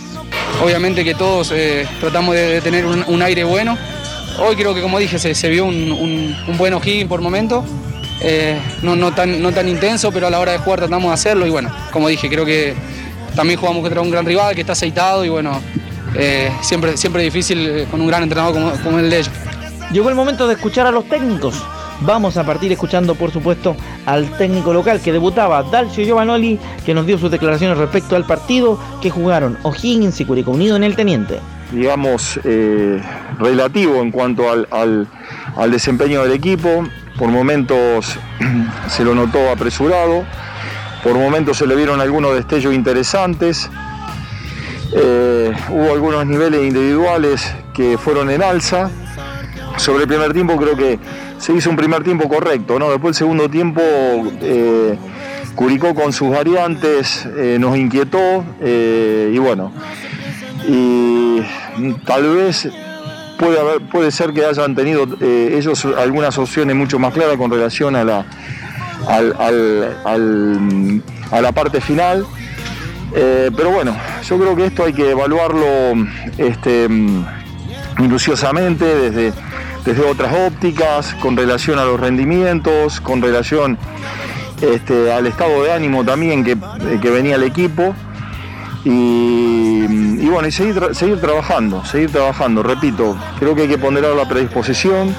Obviamente 0.64 1.04
que 1.04 1.16
todos 1.16 1.52
eh, 1.54 1.88
tratamos 2.00 2.36
de, 2.36 2.62
tener 2.62 2.86
un, 2.86 3.22
aire 3.22 3.44
bueno. 3.44 3.78
Hoy 4.40 4.56
creo 4.56 4.74
que 4.74 4.82
como 4.82 5.00
dije 5.00 5.20
se, 5.20 5.50
vio 5.50 5.66
un, 5.66 6.36
buen 6.58 6.74
O'Higgins 6.74 7.10
por 7.10 7.22
momento. 7.22 7.66
Eh, 8.24 8.60
no, 8.84 9.14
tan, 9.14 9.42
no 9.42 9.52
tan 9.52 9.68
intenso, 9.68 10.12
pero 10.12 10.28
a 10.28 10.30
la 10.30 10.40
hora 10.40 10.52
de 10.52 10.60
jugar 10.60 10.80
tratamos 10.80 11.10
de 11.10 11.14
hacerlo 11.16 11.48
y 11.48 11.50
bueno, 11.50 11.72
como 11.92 12.08
dije, 12.08 12.30
creo 12.30 12.46
que 12.46 12.76
también 13.36 13.60
jugamos 13.60 13.82
contra 13.82 14.00
un 14.00 14.12
gran 14.12 14.26
rival 14.26 14.54
que 14.54 14.62
está 14.62 14.74
aceitado 14.74 15.26
y 15.26 15.30
bueno, 15.30 15.60
eh, 16.14 16.52
siempre, 16.62 16.98
siempre 16.98 17.24
difícil 17.24 17.88
con 17.90 18.00
un 18.00 18.06
gran 18.06 18.22
entrenador 18.22 18.54
como, 18.54 18.72
como 18.84 19.00
el 19.00 19.10
de 19.10 19.20
ellos. 19.20 19.32
Llegó 19.92 20.08
el 20.10 20.16
momento 20.16 20.48
de 20.48 20.54
escuchar 20.54 20.88
a 20.88 20.92
los 20.92 21.06
técnicos. 21.06 21.62
Vamos 22.02 22.38
a 22.38 22.46
partir 22.46 22.72
escuchando, 22.72 23.14
por 23.14 23.30
supuesto, 23.30 23.76
al 24.06 24.38
técnico 24.38 24.74
local 24.74 25.02
que 25.02 25.12
debutaba, 25.12 25.62
Dalcio 25.64 26.06
Giovanoli, 26.06 26.58
que 26.86 26.94
nos 26.94 27.06
dio 27.06 27.18
sus 27.18 27.30
declaraciones 27.30 27.78
respecto 27.78 28.16
al 28.16 28.26
partido 28.26 28.80
que 29.02 29.10
jugaron 29.10 29.58
O'Higgins 29.64 30.20
y 30.22 30.26
Curicó 30.26 30.52
Unido 30.52 30.78
en 30.78 30.84
el 30.84 30.96
Teniente. 30.96 31.40
Digamos, 31.72 32.40
eh, 32.46 33.02
relativo 33.38 34.02
en 34.02 34.12
cuanto 34.12 34.50
al, 34.50 35.08
desempeño 35.70 36.24
del 36.24 36.32
equipo. 36.32 36.86
Por 37.18 37.30
momentos 37.30 38.18
se 38.88 39.04
lo 39.04 39.14
notó 39.14 39.52
apresurado, 39.52 40.24
por 41.04 41.16
momentos 41.16 41.58
se 41.58 41.68
le 41.68 41.76
vieron 41.76 42.00
algunos 42.00 42.34
destellos 42.34 42.74
interesantes. 42.74 43.70
Eh, 44.94 45.54
hubo 45.70 45.92
algunos 45.92 46.26
niveles 46.26 46.64
individuales 46.64 47.54
que 47.74 47.98
fueron 47.98 48.30
en 48.30 48.42
alza. 48.42 48.90
Sobre 49.78 50.04
el 50.04 50.08
primer 50.08 50.34
tiempo 50.34 50.58
creo 50.58 50.76
que 50.76 51.00
se 51.38 51.54
hizo 51.54 51.70
un 51.70 51.76
primer 51.76 52.04
tiempo 52.04 52.30
correcto, 52.30 52.78
¿no? 52.78 52.90
Después 52.90 53.16
el 53.16 53.16
segundo 53.16 53.50
tiempo 53.50 53.82
eh, 53.82 54.98
Curicó 55.56 55.94
con 55.94 56.14
sus 56.14 56.30
variantes 56.30 57.28
eh, 57.38 57.58
nos 57.60 57.76
inquietó 57.78 58.46
eh, 58.62 59.32
y 59.34 59.38
bueno, 59.38 59.74
y 60.68 61.42
tal 62.06 62.36
vez 62.36 62.70
puede, 63.38 63.60
haber, 63.60 63.82
puede 63.90 64.12
ser 64.12 64.32
que 64.32 64.46
hayan 64.46 64.76
tenido 64.76 65.06
ellos 65.20 65.84
algunas 65.86 66.38
opciones 66.38 66.76
mucho 66.76 67.00
más 67.00 67.14
claras 67.14 67.36
con 67.36 67.52
relación 67.52 67.96
a 67.96 68.04
la, 68.06 68.26
a 71.32 71.42
la 71.42 71.52
parte 71.52 71.82
final. 71.82 72.26
pero 73.12 73.72
bueno, 73.72 73.98
yo 74.24 74.38
creo 74.38 74.56
que 74.56 74.68
esto 74.68 74.86
hay 74.86 74.94
que 74.94 75.10
evaluarlo 75.12 75.66
este, 76.38 76.88
minuciosamente 77.98 78.86
desde 78.86 79.34
desde 79.86 80.04
otras 80.04 80.34
ópticas, 80.48 81.16
con 81.16 81.36
relación 81.36 81.80
a 81.80 81.86
los 81.86 82.00
rendimientos, 82.00 83.02
con 83.02 83.22
relación 83.22 83.78
este, 84.62 85.12
al 85.12 85.26
estado 85.28 85.64
de 85.64 85.72
ánimo 85.72 86.04
también 86.04 86.44
que, 86.44 86.56
venía 87.10 87.36
el 87.36 87.44
equipo. 87.44 87.96
Y, 88.84 90.28
bueno, 90.28 90.48
y 90.48 90.52
seguir, 90.52 90.80
seguir 90.94 91.20
trabajando, 91.20 91.84
seguir 91.86 92.12
trabajando, 92.12 92.64
repito, 92.64 93.18
creo 93.40 93.54
que 93.54 93.64
hay 93.64 93.68
que 93.68 93.78
ponderar 93.78 94.16
la 94.16 94.28
predisposición, 94.28 95.14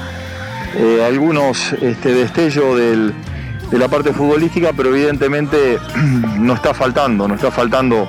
eh, 0.74 1.04
algunos 1.06 1.72
este, 1.74 2.12
destellos 2.14 2.78
de 2.78 3.78
la 3.78 3.88
parte 3.88 4.12
futbolística, 4.12 4.72
pero 4.76 4.90
evidentemente 4.90 5.78
no 6.38 6.54
está 6.54 6.72
faltando, 6.72 7.28
no 7.28 7.34
está 7.34 7.50
faltando 7.50 8.08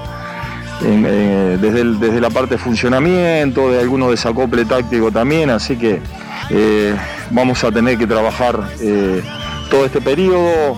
eh, 0.81 1.57
desde, 1.61 1.83
desde 1.93 2.21
la 2.21 2.29
parte 2.29 2.55
de 2.55 2.57
funcionamiento, 2.57 3.71
de 3.71 3.79
algunos 3.79 4.11
desacople 4.11 4.65
táctico 4.65 5.11
también, 5.11 5.49
así 5.49 5.77
que 5.77 6.01
eh, 6.49 6.95
vamos 7.31 7.63
a 7.63 7.71
tener 7.71 7.97
que 7.97 8.07
trabajar 8.07 8.59
eh, 8.81 9.21
todo 9.69 9.85
este 9.85 10.01
periodo 10.01 10.77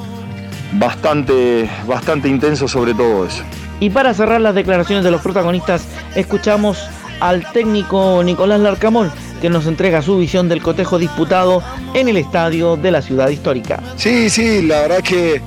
bastante, 0.73 1.69
bastante 1.87 2.27
intenso 2.27 2.67
sobre 2.67 2.93
todo 2.93 3.25
eso. 3.25 3.43
Y 3.79 3.89
para 3.89 4.13
cerrar 4.13 4.41
las 4.41 4.55
declaraciones 4.55 5.03
de 5.03 5.11
los 5.11 5.21
protagonistas, 5.21 5.85
escuchamos 6.15 6.87
al 7.19 7.51
técnico 7.51 8.21
Nicolás 8.23 8.59
Larcamón, 8.59 9.11
que 9.41 9.49
nos 9.49 9.67
entrega 9.67 10.01
su 10.01 10.17
visión 10.17 10.47
del 10.47 10.61
cotejo 10.61 10.97
disputado 10.97 11.61
en 11.93 12.07
el 12.07 12.17
estadio 12.17 12.77
de 12.77 12.91
la 12.91 13.01
ciudad 13.01 13.29
histórica. 13.29 13.81
Sí, 13.95 14.29
sí, 14.29 14.61
la 14.61 14.81
verdad 14.81 14.99
que 14.99 15.41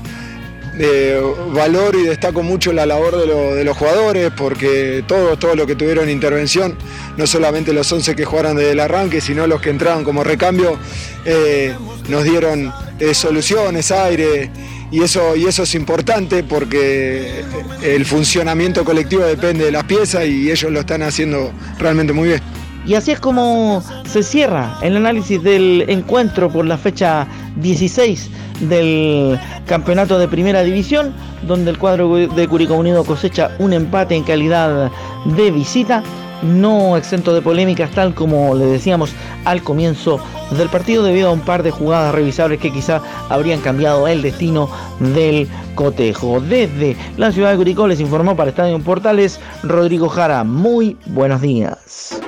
valoro 1.53 1.99
y 1.99 2.05
destaco 2.05 2.43
mucho 2.43 2.73
la 2.73 2.87
labor 2.87 3.17
de, 3.17 3.65
los 3.65 3.77
jugadores 3.77 4.31
porque 4.37 5.05
todos, 5.07 5.39
todos 5.39 5.57
los 5.57 5.67
que 5.67 5.75
tuvieron 5.75 6.09
intervención, 6.09 6.77
no 7.17 7.27
solamente 7.27 7.73
los 7.73 7.91
11 7.91 8.15
que 8.15 8.25
jugaron 8.25 8.57
desde 8.57 8.73
el 8.73 8.81
arranque, 8.81 9.21
sino 9.21 9.47
los 9.47 9.61
que 9.61 9.71
entraban 9.71 10.05
como 10.05 10.25
recambio, 10.25 10.79
eh, 11.25 11.75
nos 12.09 12.25
dieron 12.25 12.73
eh, 12.99 13.15
soluciones, 13.15 13.91
aire. 13.91 14.51
Y 14.91 15.03
eso, 15.03 15.37
y 15.37 15.45
eso 15.45 15.65
es 15.65 15.75
importante 15.75 16.43
porque 16.43 17.45
el 17.83 18.07
funcionamiento 18.07 18.87
colectivo 18.87 19.23
depende 19.23 19.67
de 19.67 19.73
las 19.73 19.85
piezas 19.85 20.27
y 20.27 20.51
ellos 20.51 20.73
lo 20.73 20.81
están 20.81 21.03
haciendo 21.03 21.53
realmente 21.79 22.15
muy 22.15 22.29
bien. 22.29 22.58
Y 22.89 22.95
así 22.95 23.11
es 23.11 23.21
como 23.21 23.83
se 24.07 24.23
cierra 24.23 24.79
el 24.81 24.97
análisis 24.97 25.43
del 25.43 25.85
encuentro 25.89 26.49
por 26.49 26.65
la 26.65 26.79
fecha 26.79 27.27
16 27.57 28.31
del 28.61 29.39
campeonato 29.67 30.19
de 30.19 30.27
primera 30.27 30.63
división, 30.63 31.13
donde 31.47 31.71
el 31.71 31.77
cuadro 31.77 32.17
de 32.17 32.49
Curicó 32.49 32.77
Unido 32.77 33.05
cosecha 33.05 33.51
un 33.59 33.75
empate 33.75 34.15
en 34.15 34.25
calidad 34.25 34.91
de 35.27 35.51
visita, 35.51 36.03
no 36.41 36.97
exento 36.97 37.35
de 37.35 37.43
polémicas, 37.43 37.91
tal 37.91 38.15
como 38.15 38.55
le 38.55 38.65
decíamos 38.65 39.13
al 39.45 39.63
comienzo 39.63 40.19
del 40.57 40.71
partido, 40.71 41.05
debido 41.05 41.29
a 41.29 41.33
un 41.33 41.41
par 41.41 41.63
de 41.63 41.71
jugadas 41.71 42.15
revisables 42.15 42.59
que 42.59 42.73
quizá 42.73 43.03
habrían 43.29 43.61
cambiado 43.61 44.09
el 44.09 44.23
destino 44.23 44.71
del 44.99 45.47
cotejo. 45.75 46.41
Desde 46.41 46.97
la 47.19 47.33
ciudad 47.33 47.51
de 47.51 47.59
Curicó 47.59 47.87
les 47.87 48.01
informó 48.01 48.35
para 48.35 48.49
Estadio 48.49 48.79
Portales 48.79 49.39
Rodrigo 49.63 50.09
Jara. 50.09 50.43
Muy 50.43 50.97
buenos 51.05 51.43
días. 51.43 52.19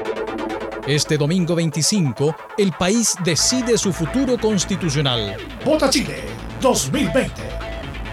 Este 0.90 1.16
domingo 1.16 1.54
25, 1.54 2.34
el 2.58 2.72
país 2.72 3.14
decide 3.22 3.78
su 3.78 3.92
futuro 3.92 4.36
constitucional. 4.36 5.36
Vota 5.64 5.88
Chile 5.88 6.24
2020. 6.60 7.32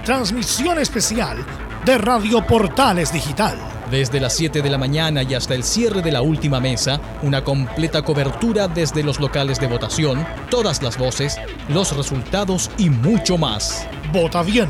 Transmisión 0.05 0.77
especial 0.77 1.43
de 1.83 1.97
Radio 1.97 2.45
Portales 2.45 3.11
Digital. 3.11 3.57
Desde 3.89 4.19
las 4.19 4.33
7 4.33 4.61
de 4.61 4.69
la 4.69 4.77
mañana 4.77 5.23
y 5.23 5.33
hasta 5.33 5.55
el 5.55 5.63
cierre 5.63 6.03
de 6.03 6.11
la 6.11 6.21
última 6.21 6.59
mesa, 6.59 7.01
una 7.23 7.43
completa 7.43 8.03
cobertura 8.03 8.67
desde 8.67 9.01
los 9.01 9.19
locales 9.19 9.59
de 9.59 9.65
votación, 9.65 10.23
todas 10.51 10.83
las 10.83 10.99
voces, 10.99 11.39
los 11.69 11.97
resultados 11.97 12.69
y 12.77 12.91
mucho 12.91 13.39
más. 13.39 13.87
Vota 14.13 14.43
bien. 14.43 14.69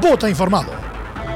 Vota 0.00 0.30
informado. 0.30 0.70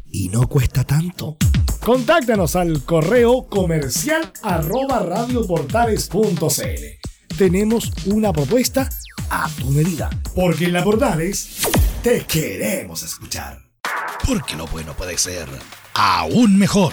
y 0.06 0.30
no 0.30 0.48
cuesta 0.48 0.82
tanto. 0.82 1.36
Contáctanos 1.84 2.56
al 2.56 2.84
correo 2.84 3.46
comercial 3.46 4.32
arroba 4.42 4.98
radioportales.cl. 4.98 7.09
Tenemos 7.40 7.90
una 8.04 8.32
propuesta 8.34 8.86
a 9.30 9.48
tu 9.48 9.70
medida, 9.70 10.10
porque 10.34 10.66
en 10.66 10.74
la 10.74 10.84
Portales 10.84 11.62
te 12.02 12.26
queremos 12.26 13.02
escuchar. 13.02 13.62
Porque 14.26 14.56
lo 14.56 14.66
bueno 14.66 14.92
puede 14.92 15.16
ser 15.16 15.48
aún 15.94 16.58
mejor. 16.58 16.92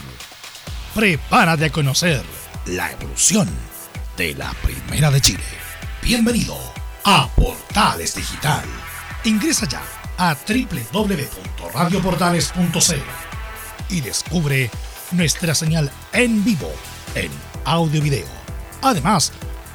Prepárate 0.96 1.66
a 1.66 1.70
conocer 1.70 2.24
la 2.66 2.94
evolución 2.94 3.50
de 4.16 4.36
la 4.36 4.54
Primera 4.64 5.12
de 5.12 5.20
Chile. 5.20 5.44
Bienvenido 6.02 6.58
a 7.04 7.28
Portales 7.36 8.16
Digital. 8.16 8.64
Ingresa 9.26 9.68
ya 9.68 9.84
a 10.18 10.34
www.radioportales.cl 10.48 12.94
y 13.90 14.00
descubre 14.00 14.72
nuestra 15.12 15.54
señal 15.54 15.92
en 16.14 16.46
vivo 16.46 16.72
en 17.16 17.32
audio 17.66 17.98
y 17.98 18.04
video. 18.04 18.28
Además 18.82 19.34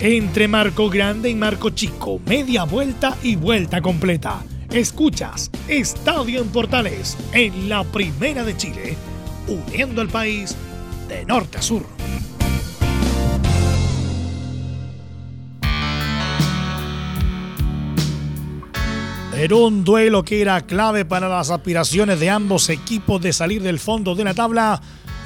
Entre 0.00 0.46
Marco 0.46 0.88
Grande 0.88 1.28
y 1.28 1.34
Marco 1.34 1.70
Chico, 1.70 2.20
media 2.24 2.62
vuelta 2.62 3.16
y 3.20 3.34
vuelta 3.34 3.82
completa 3.82 4.44
Escuchas 4.70 5.50
Estadio 5.66 6.40
en 6.40 6.48
Portales 6.50 7.16
en 7.32 7.68
la 7.68 7.82
Primera 7.82 8.44
de 8.44 8.56
Chile, 8.56 8.96
uniendo 9.48 10.00
al 10.00 10.08
país 10.08 10.54
de 11.08 11.24
norte 11.24 11.58
a 11.58 11.62
sur. 11.62 11.84
Era 19.36 19.56
un 19.56 19.82
duelo 19.82 20.22
que 20.22 20.40
era 20.40 20.60
clave 20.60 21.04
para 21.04 21.28
las 21.28 21.50
aspiraciones 21.50 22.20
de 22.20 22.30
ambos 22.30 22.68
equipos 22.68 23.20
de 23.20 23.32
salir 23.32 23.62
del 23.62 23.80
fondo 23.80 24.14
de 24.14 24.22
la 24.22 24.34
tabla. 24.34 24.80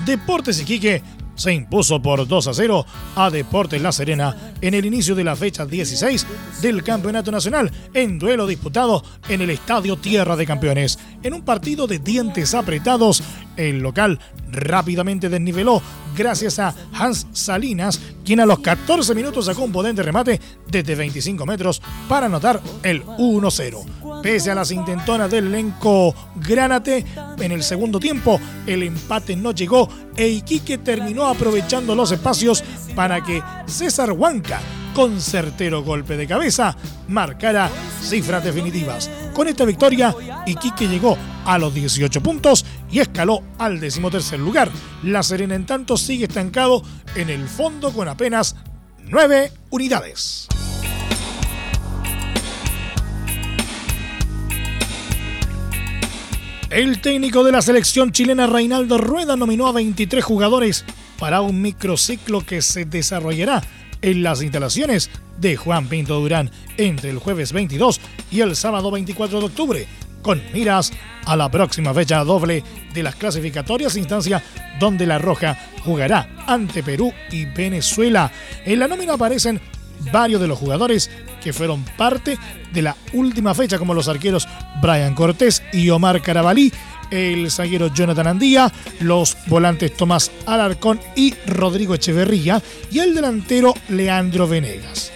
Deportes 0.06 0.60
Iquique 0.62 1.02
se 1.42 1.52
impuso 1.52 2.00
por 2.00 2.28
2 2.28 2.46
a 2.46 2.54
0 2.54 2.86
a 3.16 3.30
Deportes 3.30 3.82
La 3.82 3.90
Serena 3.90 4.54
en 4.60 4.74
el 4.74 4.86
inicio 4.86 5.16
de 5.16 5.24
la 5.24 5.34
fecha 5.34 5.66
16 5.66 6.24
del 6.60 6.84
Campeonato 6.84 7.32
Nacional, 7.32 7.72
en 7.94 8.20
duelo 8.20 8.46
disputado 8.46 9.02
en 9.28 9.40
el 9.40 9.50
Estadio 9.50 9.96
Tierra 9.96 10.36
de 10.36 10.46
Campeones. 10.46 11.00
En 11.24 11.34
un 11.34 11.42
partido 11.42 11.88
de 11.88 11.98
dientes 11.98 12.54
apretados, 12.54 13.24
el 13.56 13.80
local 13.80 14.20
rápidamente 14.52 15.28
desniveló 15.28 15.82
gracias 16.16 16.60
a 16.60 16.76
Hans 16.92 17.26
Salinas, 17.32 18.00
quien 18.24 18.38
a 18.38 18.46
los 18.46 18.60
14 18.60 19.12
minutos 19.12 19.46
sacó 19.46 19.64
un 19.64 19.72
potente 19.72 20.02
remate 20.02 20.40
desde 20.68 20.94
25 20.94 21.44
metros 21.44 21.82
para 22.08 22.26
anotar 22.26 22.60
el 22.84 23.04
1-0. 23.04 23.84
Pese 24.22 24.52
a 24.52 24.54
las 24.54 24.70
intentonas 24.70 25.30
del 25.30 25.48
elenco 25.48 26.14
Granate, 26.36 27.04
en 27.38 27.52
el 27.52 27.62
segundo 27.62 27.98
tiempo 27.98 28.40
el 28.66 28.84
empate 28.84 29.34
no 29.34 29.50
llegó 29.50 29.88
e 30.16 30.28
Iquique 30.28 30.78
terminó 30.78 31.26
aprovechando 31.26 31.94
los 31.96 32.12
espacios 32.12 32.62
para 32.94 33.20
que 33.22 33.42
César 33.66 34.12
Huanca 34.12 34.60
con 34.94 35.20
certero 35.20 35.82
golpe 35.82 36.16
de 36.16 36.26
cabeza, 36.26 36.76
marcará 37.08 37.70
cifras 38.02 38.44
definitivas. 38.44 39.10
Con 39.32 39.48
esta 39.48 39.64
victoria, 39.64 40.14
Iquique 40.46 40.86
llegó 40.86 41.16
a 41.44 41.58
los 41.58 41.74
18 41.74 42.22
puntos 42.22 42.64
y 42.90 43.00
escaló 43.00 43.42
al 43.58 43.80
decimotercer 43.80 44.38
lugar. 44.38 44.70
La 45.02 45.22
Serena, 45.22 45.54
en 45.54 45.66
tanto, 45.66 45.96
sigue 45.96 46.26
estancado 46.26 46.82
en 47.14 47.30
el 47.30 47.48
fondo 47.48 47.92
con 47.92 48.08
apenas 48.08 48.56
9 49.04 49.50
unidades. 49.70 50.48
El 56.72 57.02
técnico 57.02 57.44
de 57.44 57.52
la 57.52 57.60
selección 57.60 58.12
chilena 58.12 58.46
Reinaldo 58.46 58.96
Rueda 58.96 59.36
nominó 59.36 59.66
a 59.66 59.72
23 59.72 60.24
jugadores 60.24 60.86
para 61.18 61.42
un 61.42 61.60
microciclo 61.60 62.40
que 62.46 62.62
se 62.62 62.86
desarrollará 62.86 63.62
en 64.00 64.22
las 64.22 64.40
instalaciones 64.40 65.10
de 65.36 65.54
Juan 65.56 65.86
Pinto 65.88 66.18
Durán 66.18 66.50
entre 66.78 67.10
el 67.10 67.18
jueves 67.18 67.52
22 67.52 68.00
y 68.30 68.40
el 68.40 68.56
sábado 68.56 68.90
24 68.90 69.40
de 69.40 69.44
octubre, 69.44 69.86
con 70.22 70.40
miras 70.54 70.94
a 71.26 71.36
la 71.36 71.50
próxima 71.50 71.92
fecha 71.92 72.24
doble 72.24 72.64
de 72.94 73.02
las 73.02 73.16
clasificatorias, 73.16 73.94
instancia 73.98 74.42
donde 74.80 75.04
La 75.04 75.18
Roja 75.18 75.58
jugará 75.84 76.42
ante 76.46 76.82
Perú 76.82 77.12
y 77.30 77.44
Venezuela. 77.44 78.32
En 78.64 78.78
la 78.78 78.88
nómina 78.88 79.12
aparecen 79.12 79.60
varios 80.10 80.40
de 80.40 80.48
los 80.48 80.58
jugadores 80.58 81.10
que 81.42 81.52
fueron 81.52 81.84
parte 81.98 82.38
de 82.72 82.82
la 82.82 82.96
última 83.12 83.52
fecha, 83.54 83.78
como 83.78 83.92
los 83.92 84.08
arqueros 84.08 84.48
Brian 84.80 85.14
Cortés 85.14 85.62
y 85.72 85.90
Omar 85.90 86.22
Carabalí, 86.22 86.72
el 87.10 87.50
zaguero 87.50 87.92
Jonathan 87.92 88.26
Andía, 88.26 88.72
los 89.00 89.36
volantes 89.46 89.94
Tomás 89.96 90.30
Alarcón 90.46 91.00
y 91.14 91.34
Rodrigo 91.46 91.94
Echeverría 91.94 92.62
y 92.90 93.00
el 93.00 93.14
delantero 93.14 93.74
Leandro 93.88 94.48
Venegas. 94.48 95.12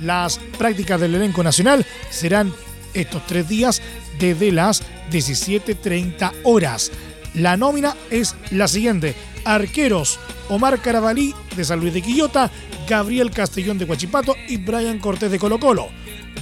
Las 0.00 0.38
prácticas 0.58 1.00
del 1.00 1.14
elenco 1.14 1.42
nacional 1.42 1.84
serán 2.10 2.52
estos 2.94 3.26
tres 3.26 3.48
días 3.48 3.82
desde 4.18 4.52
las 4.52 4.82
17.30 5.10 6.32
horas. 6.44 6.92
La 7.34 7.56
nómina 7.56 7.96
es 8.10 8.34
la 8.50 8.68
siguiente. 8.68 9.14
Arqueros, 9.44 10.18
Omar 10.48 10.80
Carabalí 10.80 11.34
de 11.56 11.64
San 11.64 11.80
Luis 11.80 11.94
de 11.94 12.02
Quillota, 12.02 12.50
Gabriel 12.88 13.30
Castellón 13.30 13.78
de 13.78 13.84
Huachipato 13.84 14.34
y 14.48 14.56
Brian 14.56 14.98
Cortés 14.98 15.30
de 15.30 15.38
Colo 15.38 15.58
Colo. 15.58 15.88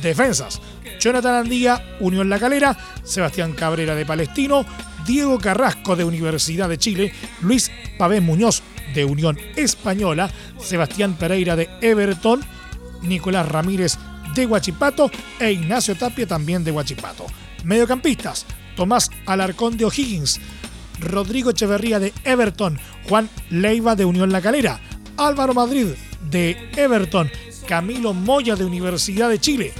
Defensas, 0.02 0.60
Jonathan 1.00 1.34
Andía, 1.34 1.96
Unión 2.00 2.28
La 2.28 2.38
Calera, 2.38 2.76
Sebastián 3.02 3.52
Cabrera 3.52 3.94
de 3.94 4.06
Palestino, 4.06 4.64
Diego 5.06 5.38
Carrasco 5.38 5.96
de 5.96 6.04
Universidad 6.04 6.68
de 6.68 6.78
Chile, 6.78 7.12
Luis 7.40 7.70
Pavés 7.98 8.22
Muñoz 8.22 8.62
de 8.94 9.04
Unión 9.04 9.38
Española, 9.56 10.30
Sebastián 10.58 11.14
Pereira 11.14 11.56
de 11.56 11.68
Everton, 11.80 12.40
Nicolás 13.02 13.48
Ramírez 13.48 13.98
de 14.34 14.46
Huachipato. 14.46 15.10
E 15.38 15.52
Ignacio 15.52 15.96
Tapia 15.96 16.26
también 16.26 16.64
de 16.64 16.72
Huachipato. 16.72 17.26
Mediocampistas, 17.64 18.46
Tomás 18.76 19.10
Alarcón 19.26 19.76
de 19.76 19.84
O'Higgins, 19.84 20.40
Rodrigo 21.00 21.50
Echeverría 21.50 21.98
de 21.98 22.12
Everton, 22.24 22.78
Juan 23.08 23.28
Leiva 23.50 23.96
de 23.96 24.04
Unión 24.04 24.32
La 24.32 24.40
Calera, 24.40 24.80
Álvaro 25.16 25.54
Madrid 25.54 25.88
de 26.30 26.56
Everton, 26.76 27.30
Camilo 27.66 28.14
Moya 28.14 28.56
de 28.56 28.64
Universidad 28.64 29.28
de 29.28 29.38
Chile, 29.38 29.72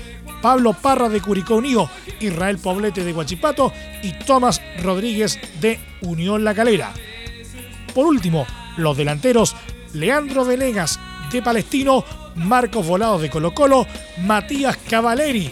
Pablo 0.43 0.75
Parra 0.75 1.09
de 1.09 1.21
Curicó 1.21 1.57
Unido, 1.57 1.91
Israel 2.21 2.59
Poblete 2.59 3.05
de 3.05 3.13
Huachipato 3.13 3.73
y 4.03 4.13
Tomás 4.13 4.61
Rodríguez 4.83 5.39
de 5.61 5.79
Unión 6.03 6.45
La 6.45 6.55
Calera. 6.55 6.93
Por 7.95 8.07
último, 8.07 8.47
los 8.77 8.97
delanteros 8.97 9.57
Leandro 9.95 10.45
Venegas 10.45 11.01
de 11.33 11.43
Palestino, 11.43 12.05
Marcos 12.35 12.87
Volados 12.87 13.23
de 13.23 13.31
Colo 13.31 13.55
Colo, 13.55 13.87
Matías 14.23 14.77
Cavaleri 14.77 15.51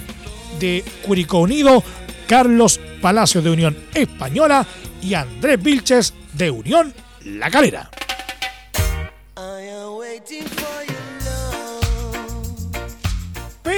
de 0.58 0.84
Curicó 1.04 1.38
Unido, 1.38 1.82
Carlos 2.28 2.80
Palacio 3.00 3.42
de 3.42 3.50
Unión 3.50 3.76
Española 3.94 4.66
y 5.02 5.14
Andrés 5.14 5.62
Vilches 5.62 6.14
de 6.34 6.50
Unión 6.50 6.92
La 7.24 7.50
Calera. 7.50 7.90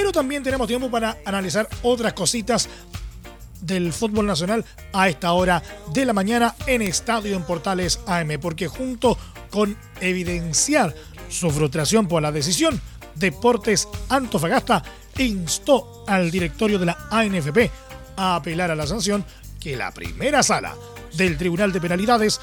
Pero 0.07 0.21
también 0.21 0.41
tenemos 0.41 0.69
tiempo 0.69 0.89
para 0.89 1.17
analizar 1.25 1.67
otras 1.83 2.13
cositas 2.13 2.69
del 3.59 3.91
fútbol 3.91 4.25
nacional 4.25 4.63
a 4.93 5.09
esta 5.09 5.33
hora 5.33 5.61
de 5.93 6.05
la 6.05 6.13
mañana 6.13 6.55
en 6.65 6.81
Estadio 6.81 7.35
en 7.35 7.43
Portales 7.43 7.99
AM, 8.07 8.39
porque 8.39 8.69
junto 8.69 9.17
con 9.51 9.75
evidenciar 9.99 10.95
su 11.27 11.51
frustración 11.51 12.07
por 12.07 12.21
la 12.21 12.31
decisión, 12.31 12.79
Deportes 13.15 13.89
Antofagasta 14.07 14.81
instó 15.17 16.05
al 16.07 16.31
directorio 16.31 16.79
de 16.79 16.85
la 16.85 16.97
ANFP 17.11 17.69
a 18.15 18.37
apelar 18.37 18.71
a 18.71 18.75
la 18.75 18.87
sanción 18.87 19.25
que 19.59 19.75
la 19.75 19.91
primera 19.91 20.41
sala 20.41 20.73
del 21.17 21.37
Tribunal 21.37 21.73
de 21.73 21.81
Penalidades 21.81 22.39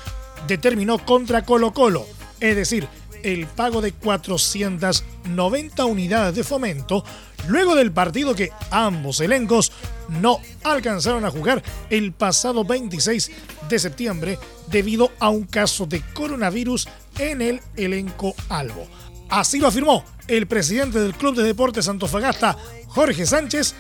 determinó 0.47 0.99
contra 0.99 1.47
Colo 1.47 1.73
Colo, 1.73 2.05
es 2.41 2.57
decir, 2.57 2.87
el 3.25 3.47
pago 3.47 3.81
de 3.81 3.93
490 3.93 5.85
unidades 5.87 6.37
de 6.37 6.45
fomento 6.45 7.05
luego 7.49 7.75
del 7.75 7.91
partido 7.91 8.35
que 8.35 8.51
ambos 8.71 9.21
elencos 9.21 9.73
no 10.21 10.39
alcanzaron 10.63 11.25
a 11.25 11.31
jugar 11.31 11.63
el 11.91 12.13
pasado 12.13 12.65
26 12.65 13.31
de 13.69 13.79
septiembre 13.79 14.39
debido 14.71 15.11
a 15.19 15.31
un 15.31 15.45
caso 15.45 15.87
de 15.87 16.03
coronavirus 16.13 16.89
en 17.19 17.43
el 17.43 17.61
elenco 17.77 18.35
albo. 18.49 18.87
Así 19.31 19.59
lo 19.59 19.69
afirmó 19.69 20.05
el 20.29 20.47
presidente 20.47 21.01
del 21.01 21.15
Club 21.15 21.35
de 21.35 21.43
Deportes 21.43 21.89
Antofagasta, 21.89 22.57
Jorge 22.89 23.27
Sánchez, 23.27 23.75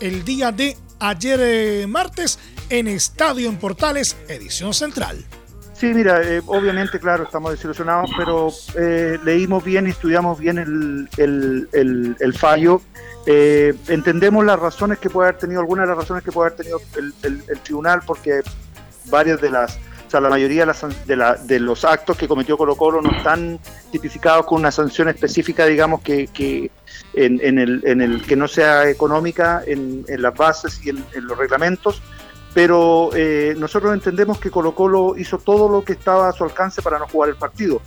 el 0.00 0.24
día 0.24 0.50
de 0.50 0.76
ayer 0.98 1.40
eh, 1.42 1.86
martes 1.86 2.38
en 2.70 2.88
Estadio 2.88 3.48
en 3.48 3.58
Portales, 3.58 4.16
edición 4.28 4.74
central. 4.74 5.24
Sí, 5.78 5.94
mira, 5.94 6.20
eh, 6.22 6.42
obviamente, 6.46 6.98
claro, 6.98 7.22
estamos 7.22 7.52
desilusionados, 7.52 8.10
pero 8.16 8.48
eh, 8.76 9.16
leímos 9.24 9.62
bien 9.62 9.86
y 9.86 9.90
estudiamos 9.90 10.36
bien 10.38 10.58
el, 10.58 12.34
fallo. 12.36 12.80
entendemos 13.26 14.44
las 14.44 14.58
razones 14.58 14.98
que 14.98 15.08
puede 15.08 15.28
haber 15.28 15.40
tenido, 15.40 15.60
algunas 15.60 15.84
de 15.84 15.90
las 15.90 15.98
razones 15.98 16.24
que 16.24 16.32
puede 16.32 16.48
haber 16.48 16.58
tenido 16.58 16.80
el, 17.22 17.60
tribunal, 17.60 18.00
porque 18.04 18.40
varias 19.04 19.40
de 19.40 19.50
las, 19.50 19.78
o 20.08 20.10
sea, 20.10 20.20
la 20.20 20.30
mayoría 20.30 20.66
de, 20.66 21.36
de, 21.44 21.60
los 21.60 21.84
actos 21.84 22.16
que 22.16 22.26
cometió 22.26 22.58
Colo 22.58 22.74
Colo 22.74 23.00
no 23.00 23.12
están 23.12 23.60
tipificados 23.92 24.46
con 24.46 24.58
una 24.58 24.72
sanción 24.72 25.08
específica, 25.08 25.64
digamos, 25.66 26.00
que, 26.00 26.26
que 26.26 26.72
en, 27.14 27.58
el, 27.58 27.82
en 27.84 28.00
el 28.00 28.22
que 28.24 28.36
no 28.36 28.48
sea 28.48 28.88
económica 28.88 29.62
en, 29.66 30.04
las 30.08 30.34
bases 30.34 30.80
y 30.84 30.90
en, 30.90 31.04
los 31.22 31.36
reglamentos, 31.38 32.02
pero 32.54 33.10
eh, 33.14 33.54
nosotros 33.58 33.92
entendemos 33.92 34.38
que 34.38 34.50
Colo 34.50 34.74
Colo 34.74 35.14
hizo 35.16 35.38
todo 35.38 35.68
lo 35.68 35.84
que 35.84 35.92
estaba 35.92 36.28
a 36.28 36.32
su 36.32 36.44
alcance 36.44 36.82
para 36.82 36.98
no 36.98 37.06
jugar 37.06 37.30
el 37.30 37.36
partido. 37.36 37.80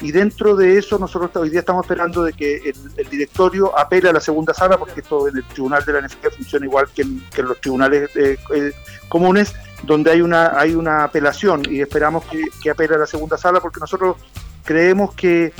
Y 0.00 0.12
dentro 0.12 0.56
de 0.56 0.76
eso 0.76 0.98
nosotros 0.98 1.30
hoy 1.36 1.48
día 1.48 1.60
estamos 1.60 1.84
esperando 1.84 2.22
de 2.22 2.34
que 2.34 2.74
el, 2.96 3.08
directorio 3.08 3.76
apele 3.78 4.10
a 4.10 4.12
la 4.12 4.20
segunda 4.20 4.52
sala, 4.52 4.76
porque 4.76 5.00
esto 5.00 5.26
en 5.28 5.38
el 5.38 5.44
tribunal 5.44 5.84
de 5.84 5.92
la 5.92 6.00
NFP 6.02 6.30
funciona 6.36 6.66
igual 6.66 6.86
que 6.94 7.02
en, 7.02 7.22
los 7.38 7.60
tribunales 7.60 8.10
eh, 8.14 8.36
eh, 8.54 8.72
comunes, 9.08 9.54
donde 9.84 10.10
hay 10.10 10.20
una, 10.20 10.58
hay 10.58 10.74
una 10.74 11.04
apelación 11.04 11.62
y 11.70 11.80
esperamos 11.80 12.24
que, 12.24 12.44
que 12.62 12.70
apele 12.70 12.94
a 12.94 12.98
la 12.98 13.06
segunda 13.06 13.38
sala, 13.38 13.60
porque 13.60 13.80
nosotros 13.80 14.16
creemos 14.64 15.14
que 15.14 15.52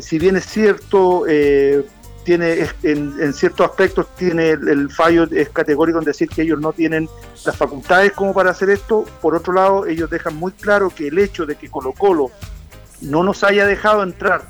si 0.00 0.18
bien 0.18 0.36
es 0.36 0.46
cierto, 0.46 1.24
tiene 2.26 2.68
en, 2.82 3.32
ciertos 3.32 3.70
aspectos 3.70 4.08
tiene 4.16 4.50
el, 4.50 4.90
fallo 4.90 5.28
es 5.30 5.48
categórico 5.50 6.00
en 6.00 6.04
decir 6.04 6.28
que 6.28 6.42
ellos 6.42 6.58
no 6.58 6.72
tienen 6.72 7.08
las 7.44 7.56
facultades 7.56 8.12
como 8.12 8.34
para 8.34 8.50
hacer 8.50 8.68
esto. 8.68 9.04
Por 9.22 9.36
otro 9.36 9.52
lado, 9.52 9.86
ellos 9.86 10.10
dejan 10.10 10.34
muy 10.34 10.50
claro 10.50 10.90
que 10.90 11.06
el 11.06 11.18
hecho 11.20 11.46
de 11.46 11.54
que 11.54 11.70
Colo 11.70 11.92
Colo 11.92 12.32
no 13.00 13.22
nos 13.22 13.44
haya 13.44 13.64
dejado 13.64 14.02
entrar, 14.02 14.42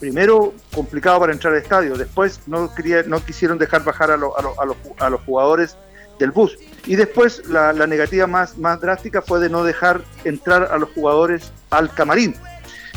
primero 0.00 0.52
complicado 0.74 1.20
para 1.20 1.32
entrar 1.32 1.54
al 1.54 1.62
estadio, 1.62 1.96
después 1.96 2.40
no, 2.48 2.74
quería, 2.74 3.04
no 3.04 3.24
quisieron 3.24 3.56
dejar 3.56 3.84
bajar 3.84 4.10
a, 4.10 4.14
a, 4.14 5.10
los, 5.10 5.20
jugadores 5.24 5.76
del 6.18 6.32
bus. 6.32 6.58
Y 6.86 6.96
después 6.96 7.46
la, 7.46 7.72
la 7.72 7.86
negativa 7.86 8.26
más, 8.26 8.58
más 8.58 8.80
drástica 8.80 9.22
fue 9.22 9.38
de 9.38 9.48
no 9.48 9.62
dejar 9.62 10.02
entrar 10.24 10.64
a 10.72 10.76
los 10.76 10.90
jugadores 10.90 11.52
al 11.70 11.94
camarín 11.94 12.34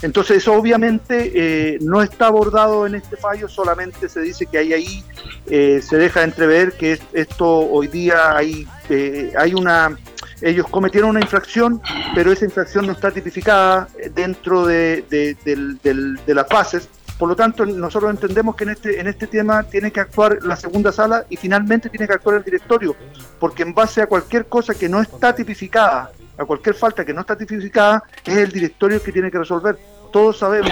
entonces 0.03 0.37
eso 0.37 0.53
obviamente 0.53 1.31
eh, 1.33 1.77
no 1.81 2.01
está 2.01 2.27
abordado 2.27 2.85
en 2.85 2.95
este 2.95 3.15
fallo, 3.15 3.47
solamente 3.47 4.09
se 4.09 4.19
dice 4.19 4.45
que 4.45 4.57
hay 4.57 4.73
ahí, 4.73 5.03
eh, 5.47 5.81
se 5.81 5.97
deja 5.97 6.23
entrever 6.23 6.73
que 6.73 6.99
esto 7.13 7.47
hoy 7.47 7.87
día 7.87 8.35
hay, 8.35 8.67
eh, 8.89 9.31
hay 9.37 9.53
una, 9.53 9.97
ellos 10.41 10.67
cometieron 10.67 11.11
una 11.11 11.21
infracción, 11.21 11.81
pero 12.13 12.33
esa 12.33 12.43
infracción 12.43 12.85
no 12.85 12.91
está 12.91 13.11
tipificada 13.11 13.87
dentro 14.13 14.65
de, 14.65 15.05
de, 15.09 16.33
las 16.33 16.49
bases. 16.49 16.89
Por 17.17 17.29
lo 17.29 17.35
tanto, 17.37 17.65
nosotros 17.65 18.11
entendemos 18.11 18.57
que 18.57 18.65
en 18.65 18.71
este, 18.71 18.99
en 18.99 19.07
este 19.07 19.27
tema 19.27 19.63
tiene 19.63 19.89
que 19.91 20.01
actuar 20.01 20.39
la 20.41 20.57
segunda 20.57 20.91
sala 20.91 21.25
y 21.29 21.37
finalmente 21.37 21.87
tiene 21.87 22.07
que 22.07 22.13
actuar 22.13 22.35
el 22.35 22.43
directorio, 22.43 22.93
porque 23.39 23.63
en 23.63 23.73
base 23.73 24.01
a 24.01 24.07
cualquier 24.07 24.47
cosa 24.47 24.73
que 24.73 24.89
no 24.89 24.99
está 24.99 25.33
tipificada, 25.33 26.11
a 26.37 26.43
cualquier 26.43 26.75
falta 26.75 27.05
que 27.05 27.13
no 27.13 27.21
está 27.21 27.37
tipificada, 27.37 28.03
es 28.25 28.35
el 28.35 28.51
directorio 28.51 29.01
que 29.01 29.13
tiene 29.13 29.31
que 29.31 29.37
resolver 29.37 29.77
todos 30.13 30.37
sabemos 30.37 30.71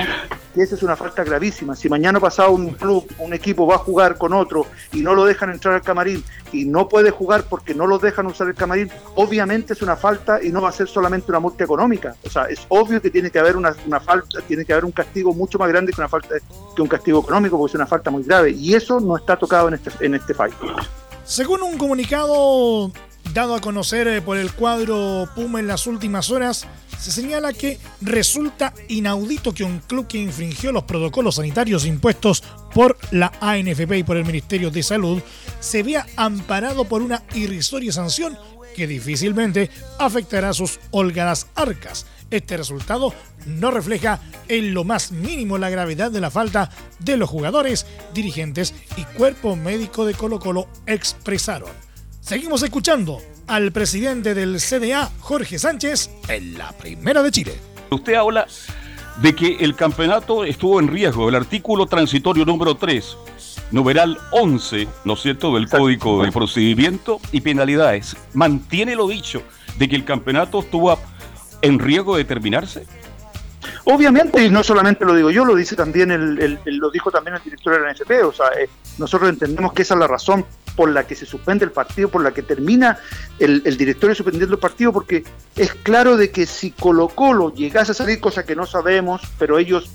que 0.53 0.61
esa 0.61 0.75
es 0.75 0.83
una 0.83 0.95
falta 0.95 1.23
gravísima. 1.23 1.75
Si 1.75 1.89
mañana 1.89 2.19
pasado 2.19 2.51
un 2.51 2.69
club, 2.71 3.05
un 3.17 3.33
equipo 3.33 3.65
va 3.65 3.75
a 3.75 3.79
jugar 3.79 4.17
con 4.17 4.33
otro 4.33 4.67
y 4.93 5.01
no 5.01 5.15
lo 5.15 5.25
dejan 5.25 5.49
entrar 5.49 5.73
al 5.73 5.81
camarín 5.81 6.23
y 6.53 6.65
no 6.65 6.87
puede 6.87 7.09
jugar 7.09 7.45
porque 7.49 7.73
no 7.73 7.87
lo 7.87 7.97
dejan 7.97 8.27
usar 8.27 8.47
el 8.47 8.53
camarín, 8.53 8.89
obviamente 9.15 9.73
es 9.73 9.81
una 9.81 9.95
falta 9.95 10.41
y 10.41 10.49
no 10.49 10.61
va 10.61 10.69
a 10.69 10.71
ser 10.71 10.87
solamente 10.87 11.31
una 11.31 11.39
multa 11.39 11.63
económica. 11.63 12.15
O 12.23 12.29
sea, 12.29 12.45
es 12.45 12.59
obvio 12.69 13.01
que 13.01 13.09
tiene 13.09 13.31
que 13.31 13.39
haber 13.39 13.57
una, 13.57 13.73
falta, 13.99 14.41
tiene 14.47 14.63
que 14.63 14.73
haber 14.73 14.85
un 14.85 14.91
castigo 14.91 15.33
mucho 15.33 15.57
más 15.57 15.69
grande 15.69 15.91
que 15.91 15.99
una 15.99 16.09
falta 16.09 16.35
que 16.75 16.81
un 16.81 16.87
castigo 16.87 17.19
económico 17.21 17.57
porque 17.57 17.71
es 17.71 17.75
una 17.75 17.87
falta 17.87 18.11
muy 18.11 18.23
grave 18.23 18.51
y 18.51 18.75
eso 18.75 18.99
no 18.99 19.17
está 19.17 19.37
tocado 19.37 19.67
en 19.69 19.73
este 19.73 19.91
en 20.05 20.15
este 20.15 20.33
fallo. 20.33 20.55
Según 21.23 21.63
un 21.63 21.77
comunicado 21.77 22.91
dado 23.33 23.55
a 23.55 23.61
conocer 23.61 24.07
eh, 24.07 24.21
por 24.21 24.37
el 24.37 24.53
cuadro 24.53 25.27
Puma 25.35 25.59
en 25.59 25.67
las 25.67 25.87
últimas 25.87 26.29
horas, 26.29 26.67
se 27.01 27.11
señala 27.11 27.51
que 27.51 27.79
resulta 28.01 28.75
inaudito 28.87 29.53
que 29.53 29.63
un 29.63 29.79
club 29.79 30.05
que 30.05 30.19
infringió 30.19 30.71
los 30.71 30.83
protocolos 30.83 31.35
sanitarios 31.35 31.85
impuestos 31.87 32.43
por 32.75 32.95
la 33.09 33.31
ANFP 33.41 33.97
y 33.97 34.03
por 34.03 34.17
el 34.17 34.25
Ministerio 34.25 34.69
de 34.69 34.83
Salud 34.83 35.19
se 35.59 35.81
vea 35.81 36.05
amparado 36.15 36.85
por 36.85 37.01
una 37.01 37.23
irrisoria 37.33 37.91
sanción 37.91 38.37
que 38.75 38.85
difícilmente 38.85 39.71
afectará 39.97 40.53
sus 40.53 40.79
holgadas 40.91 41.47
arcas. 41.55 42.05
Este 42.29 42.55
resultado 42.55 43.15
no 43.47 43.71
refleja 43.71 44.19
en 44.47 44.75
lo 44.75 44.83
más 44.83 45.11
mínimo 45.11 45.57
la 45.57 45.71
gravedad 45.71 46.11
de 46.11 46.21
la 46.21 46.29
falta 46.29 46.69
de 46.99 47.17
los 47.17 47.29
jugadores, 47.29 47.87
dirigentes 48.13 48.75
y 48.95 49.05
cuerpo 49.17 49.55
médico 49.55 50.05
de 50.05 50.13
Colo 50.13 50.39
Colo 50.39 50.67
expresaron. 50.85 51.71
Seguimos 52.21 52.61
escuchando 52.61 53.19
al 53.51 53.73
presidente 53.73 54.33
del 54.33 54.61
CDA, 54.61 55.11
Jorge 55.19 55.59
Sánchez, 55.59 56.09
en 56.29 56.57
la 56.57 56.71
Primera 56.71 57.21
de 57.21 57.31
Chile. 57.31 57.53
Usted 57.89 58.13
habla 58.13 58.47
de 59.21 59.35
que 59.35 59.57
el 59.59 59.75
campeonato 59.75 60.45
estuvo 60.45 60.79
en 60.79 60.87
riesgo. 60.87 61.27
El 61.27 61.35
artículo 61.35 61.85
transitorio 61.85 62.45
número 62.45 62.75
3, 62.75 63.17
numeral 63.71 64.17
11, 64.31 64.87
¿no 65.03 65.13
es 65.15 65.21
cierto?, 65.21 65.53
del 65.53 65.67
Código 65.67 66.23
de 66.23 66.31
Procedimiento 66.31 67.19
y 67.33 67.41
Penalidades, 67.41 68.15
mantiene 68.33 68.95
lo 68.95 69.09
dicho 69.09 69.43
de 69.77 69.89
que 69.89 69.97
el 69.97 70.05
campeonato 70.05 70.61
estuvo 70.61 70.97
en 71.61 71.77
riesgo 71.79 72.15
de 72.15 72.23
terminarse. 72.23 72.87
Obviamente, 73.85 74.43
y 74.43 74.49
no 74.49 74.63
solamente 74.63 75.05
lo 75.05 75.13
digo 75.13 75.31
yo, 75.31 75.45
lo 75.45 75.55
dice 75.55 75.75
también 75.75 76.11
el, 76.11 76.59
lo 76.65 76.91
dijo 76.91 77.11
también 77.11 77.35
el 77.35 77.43
director 77.43 77.73
de 77.73 77.79
la 77.79 77.93
NFP, 77.93 78.25
o 78.25 78.33
sea, 78.33 78.47
eh, 78.59 78.69
nosotros 78.97 79.29
entendemos 79.29 79.73
que 79.73 79.83
esa 79.83 79.93
es 79.93 79.99
la 79.99 80.07
razón 80.07 80.45
por 80.75 80.89
la 80.89 81.05
que 81.05 81.15
se 81.15 81.25
suspende 81.25 81.65
el 81.65 81.71
partido, 81.71 82.09
por 82.09 82.23
la 82.23 82.31
que 82.31 82.41
termina 82.41 82.97
el, 83.39 83.61
el 83.65 83.77
directorio 83.77 84.15
suspendiendo 84.15 84.55
el 84.55 84.59
partido, 84.59 84.93
porque 84.93 85.23
es 85.55 85.73
claro 85.73 86.17
de 86.17 86.31
que 86.31 86.45
si 86.45 86.71
Colo 86.71 87.09
Colo 87.09 87.53
llegase 87.53 87.91
a 87.91 87.95
salir, 87.95 88.19
cosa 88.19 88.45
que 88.45 88.55
no 88.55 88.65
sabemos, 88.65 89.21
pero 89.37 89.59
ellos, 89.59 89.89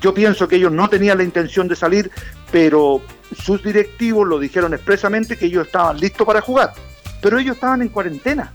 yo 0.00 0.14
pienso 0.14 0.48
que 0.48 0.56
ellos 0.56 0.72
no 0.72 0.88
tenían 0.88 1.18
la 1.18 1.24
intención 1.24 1.68
de 1.68 1.76
salir, 1.76 2.10
pero 2.50 3.02
sus 3.36 3.62
directivos 3.62 4.26
lo 4.26 4.38
dijeron 4.38 4.72
expresamente 4.72 5.36
que 5.36 5.46
ellos 5.46 5.66
estaban 5.66 5.98
listos 5.98 6.26
para 6.26 6.40
jugar, 6.40 6.72
pero 7.20 7.38
ellos 7.38 7.56
estaban 7.56 7.82
en 7.82 7.88
cuarentena. 7.88 8.52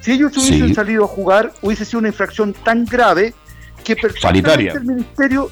Si 0.00 0.12
ellos 0.12 0.36
hubiesen 0.38 0.74
salido 0.74 1.04
a 1.04 1.08
jugar, 1.08 1.52
hubiese 1.60 1.84
sido 1.84 1.98
una 1.98 2.08
infracción 2.08 2.54
tan 2.54 2.86
grave 2.86 3.34
que 3.84 3.96
perfectamente 3.96 4.70
el 4.70 4.84
ministerio, 4.84 5.50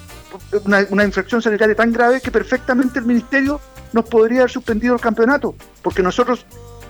una, 0.65 0.87
una, 0.91 1.05
infracción 1.05 1.43
sanitaria 1.43 1.75
tan 1.75 1.93
grave 1.93 2.21
que 2.21 2.31
perfectamente 2.31 2.99
el 2.99 3.05
ministerio 3.05 3.61
nos 3.93 4.05
podría 4.05 4.41
haber 4.41 4.51
suspendido 4.51 4.95
el 4.95 5.01
campeonato, 5.01 5.55
porque 5.83 6.03
nosotros 6.03 6.45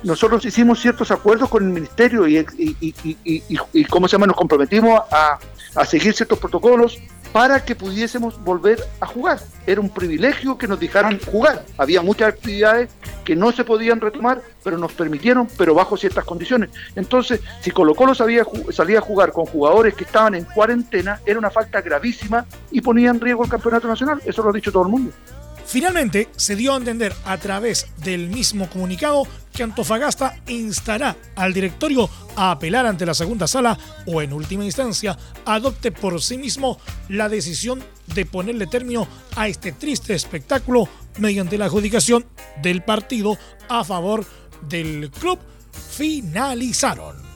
nosotros 0.05 0.45
hicimos 0.45 0.79
ciertos 0.81 1.11
acuerdos 1.11 1.49
con 1.49 1.65
el 1.65 1.71
ministerio 1.71 2.29
y, 2.29 2.39
y, 2.39 2.77
y, 3.03 3.59
y 3.73 3.85
¿cómo 3.87 4.07
se 4.07 4.13
llama? 4.13 4.27
Nos 4.27 4.37
comprometimos 4.37 5.01
a, 5.11 5.39
a 5.75 5.85
seguir 5.85 6.15
ciertos 6.15 6.39
protocolos 6.39 6.99
para 7.33 7.65
que 7.65 7.75
pudiésemos 7.75 8.43
volver 8.43 8.83
a 9.01 9.07
jugar. 9.07 9.39
Era 9.67 9.81
un 9.81 9.91
privilegio 9.91 10.57
que 10.57 10.67
nos 10.67 10.81
dejaran 10.81 11.21
jugar. 11.21 11.65
Había 11.77 12.03
muchas 12.03 12.29
actividades 12.29 12.91
que 13.25 13.37
no 13.37 13.53
se 13.53 13.65
podían 13.65 14.01
retomar, 14.01 14.43
pero 14.65 14.79
nos 14.79 14.93
permitieron, 14.93 15.49
pero 15.59 15.75
bajo 15.75 15.97
ciertas 15.97 16.25
condiciones. 16.25 16.71
Entonces, 16.97 17.41
si 17.61 17.71
Colo 17.71 17.95
Colo 17.95 18.15
salía, 18.15 18.47
salía 18.71 18.99
a 18.99 19.03
jugar 19.03 19.33
con 19.33 19.47
jugadores 19.47 19.95
que 19.95 20.05
estaban 20.05 20.35
en 20.35 20.45
cuarentena, 20.45 21.21
era 21.27 21.39
una 21.39 21.51
falta 21.51 21.81
gravísima 21.83 22.47
y 22.71 22.81
ponía 22.81 23.11
en 23.11 23.21
riesgo 23.21 23.45
el 23.45 23.51
campeonato 23.51 23.87
nacional. 23.89 24.21
Eso 24.25 24.43
lo 24.43 24.51
ha 24.51 24.53
dicho 24.53 24.73
todo 24.73 24.85
el 24.85 24.89
mundo. 24.89 25.13
Finalmente, 25.67 26.29
se 26.35 26.57
dio 26.57 26.73
a 26.73 26.79
entender 26.79 27.13
a 27.27 27.37
través 27.37 27.89
del 27.99 28.31
mismo 28.31 28.71
comunicado 28.71 29.29
que 29.59 29.65
Antofagasta 29.65 30.37
instará 30.47 31.17
al 31.35 31.53
directorio 31.53 32.09
a 32.37 32.53
apelar 32.53 32.87
ante 32.87 33.05
la 33.05 33.13
segunda 33.13 33.49
sala 33.49 33.77
o 34.07 34.23
en 34.23 34.33
última 34.33 34.65
instancia 34.65 35.19
adopte 35.45 35.91
por 35.91 36.23
sí 36.23 36.39
mismo 36.39 36.79
la 37.09 37.29
decisión 37.29 37.83
de 38.15 38.25
ponerle 38.25 38.69
término 38.69 39.09
a 39.35 39.49
este 39.49 39.73
triste 39.73 40.15
espectáculo 40.15 40.89
mediante 41.19 41.59
la 41.59 41.65
adjudicación 41.65 42.25
del 42.63 42.85
partido 42.85 43.37
a 43.69 43.83
favor 43.83 44.25
del 44.69 45.11
club. 45.11 45.41
Finalizaron. 45.73 47.28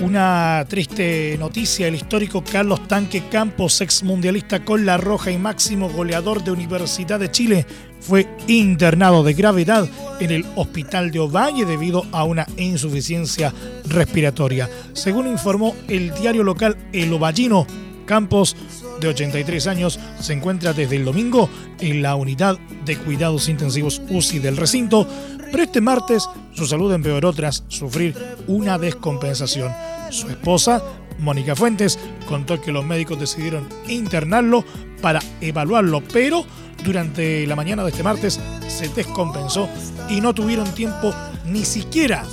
Una 0.00 0.64
triste 0.68 1.36
noticia, 1.40 1.88
el 1.88 1.96
histórico 1.96 2.44
Carlos 2.44 2.86
Tanque 2.86 3.24
Campos, 3.28 3.80
ex 3.80 4.04
mundialista 4.04 4.64
con 4.64 4.86
la 4.86 4.96
roja 4.96 5.32
y 5.32 5.38
máximo 5.38 5.90
goleador 5.90 6.44
de 6.44 6.52
Universidad 6.52 7.18
de 7.18 7.32
Chile, 7.32 7.66
fue 8.00 8.28
internado 8.46 9.24
de 9.24 9.34
gravedad 9.34 9.88
en 10.20 10.30
el 10.30 10.46
hospital 10.54 11.10
de 11.10 11.18
Ovalle 11.18 11.64
debido 11.64 12.06
a 12.12 12.22
una 12.22 12.46
insuficiencia 12.56 13.52
respiratoria. 13.86 14.70
Según 14.92 15.26
informó 15.26 15.74
el 15.88 16.14
diario 16.14 16.44
local 16.44 16.76
El 16.92 17.12
Ovallino, 17.12 17.66
Campos, 18.06 18.56
de 19.00 19.08
83 19.08 19.66
años, 19.66 19.98
se 20.20 20.32
encuentra 20.32 20.72
desde 20.72 20.96
el 20.96 21.04
domingo 21.04 21.50
en 21.80 22.02
la 22.02 22.14
unidad 22.14 22.56
de 22.84 22.96
cuidados 22.96 23.48
intensivos 23.48 24.00
UCI 24.08 24.38
del 24.38 24.56
recinto, 24.56 25.06
pero 25.50 25.64
este 25.64 25.80
martes 25.80 26.28
su 26.52 26.66
salud 26.66 26.92
empeoró 26.92 27.32
tras 27.32 27.64
sufrir 27.68 28.16
una 28.46 28.78
descompensación. 28.78 29.72
Su 30.10 30.28
esposa, 30.28 30.82
Mónica 31.18 31.54
Fuentes, 31.54 31.98
contó 32.26 32.60
que 32.60 32.72
los 32.72 32.84
médicos 32.84 33.18
decidieron 33.18 33.68
internarlo 33.88 34.64
para 35.00 35.20
evaluarlo, 35.40 36.02
pero 36.12 36.44
durante 36.84 37.46
la 37.46 37.56
mañana 37.56 37.82
de 37.82 37.90
este 37.90 38.02
martes 38.02 38.40
se 38.68 38.88
descompensó 38.88 39.68
y 40.08 40.20
no 40.20 40.34
tuvieron 40.34 40.72
tiempo 40.74 41.12
ni 41.46 41.64
siquiera 41.64 42.24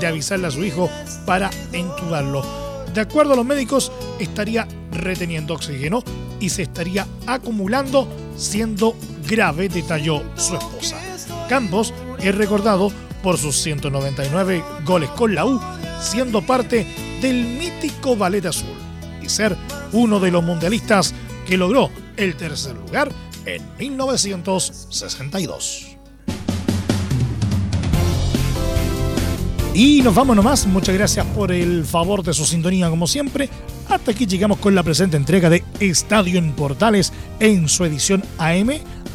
de 0.00 0.06
avisarle 0.06 0.46
a 0.46 0.50
su 0.50 0.64
hijo 0.64 0.88
para 1.26 1.50
entubarlo. 1.72 2.42
De 2.94 3.00
acuerdo 3.00 3.34
a 3.34 3.36
los 3.36 3.46
médicos, 3.46 3.92
estaría 4.18 4.66
reteniendo 4.92 5.54
oxígeno 5.54 6.02
y 6.40 6.48
se 6.48 6.62
estaría 6.62 7.06
acumulando, 7.26 8.08
siendo 8.36 8.96
grave, 9.28 9.68
detalló 9.68 10.22
su 10.36 10.56
esposa. 10.56 10.96
Campos 11.48 11.92
es 12.20 12.34
recordado 12.34 12.90
por 13.22 13.36
sus 13.36 13.60
199 13.62 14.64
goles 14.84 15.10
con 15.10 15.34
la 15.34 15.44
U, 15.44 15.60
siendo 16.00 16.42
parte 16.42 16.86
del 17.20 17.44
mítico 17.44 18.16
Ballet 18.16 18.46
Azul 18.46 18.74
y 19.22 19.28
ser 19.28 19.56
uno 19.92 20.18
de 20.20 20.30
los 20.30 20.42
mundialistas 20.42 21.14
que 21.46 21.56
logró 21.56 21.90
el 22.16 22.36
tercer 22.36 22.76
lugar 22.76 23.10
en 23.44 23.62
1962. 23.78 25.86
Y 29.72 30.02
nos 30.02 30.14
vamos 30.14 30.34
nomás, 30.34 30.66
muchas 30.66 30.96
gracias 30.96 31.24
por 31.26 31.52
el 31.52 31.84
favor 31.84 32.24
de 32.24 32.34
su 32.34 32.44
sintonía 32.44 32.90
como 32.90 33.06
siempre. 33.06 33.48
Hasta 33.88 34.10
aquí 34.10 34.26
llegamos 34.26 34.58
con 34.58 34.74
la 34.74 34.82
presente 34.82 35.16
entrega 35.16 35.48
de 35.48 35.62
Estadio 35.78 36.38
en 36.38 36.52
Portales 36.52 37.12
en 37.38 37.68
su 37.68 37.84
edición 37.84 38.24
AM 38.38 38.70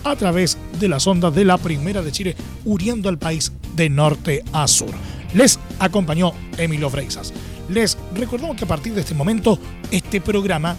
a 0.05 0.15
través 0.15 0.57
de 0.79 0.87
las 0.87 1.05
ondas 1.07 1.35
de 1.35 1.43
la 1.43 1.57
Primera 1.57 2.01
de 2.01 2.11
Chile, 2.11 2.35
uniendo 2.63 3.09
al 3.09 3.17
país 3.17 3.51
de 3.75 3.89
norte 3.89 4.43
a 4.53 4.67
sur. 4.67 4.91
Les 5.33 5.59
acompañó 5.79 6.33
Emilio 6.57 6.89
Freixas. 6.89 7.33
Les 7.69 7.97
recordamos 8.13 8.55
que 8.55 8.65
a 8.65 8.67
partir 8.67 8.93
de 8.93 9.01
este 9.01 9.13
momento 9.13 9.59
este 9.91 10.21
programa 10.21 10.75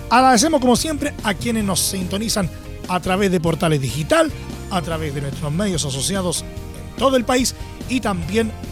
Agradecemos 0.09 0.59
como 0.59 0.75
siempre 0.75 1.13
a 1.23 1.33
quienes 1.33 1.63
nos 1.63 1.79
sintonizan 1.79 2.49
a 2.87 2.99
través 2.99 3.31
de 3.31 3.39
portales 3.39 3.79
digital, 3.79 4.31
a 4.71 4.81
través 4.81 5.13
de 5.13 5.21
nuestros 5.21 5.51
medios 5.51 5.85
asociados 5.85 6.41
en 6.41 6.97
todo 6.97 7.15
el 7.15 7.25
país 7.25 7.55
y 7.89 7.99
también 7.99 8.51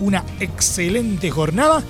una 0.00 0.24
excelente 0.40 1.30
jornada 1.30 1.82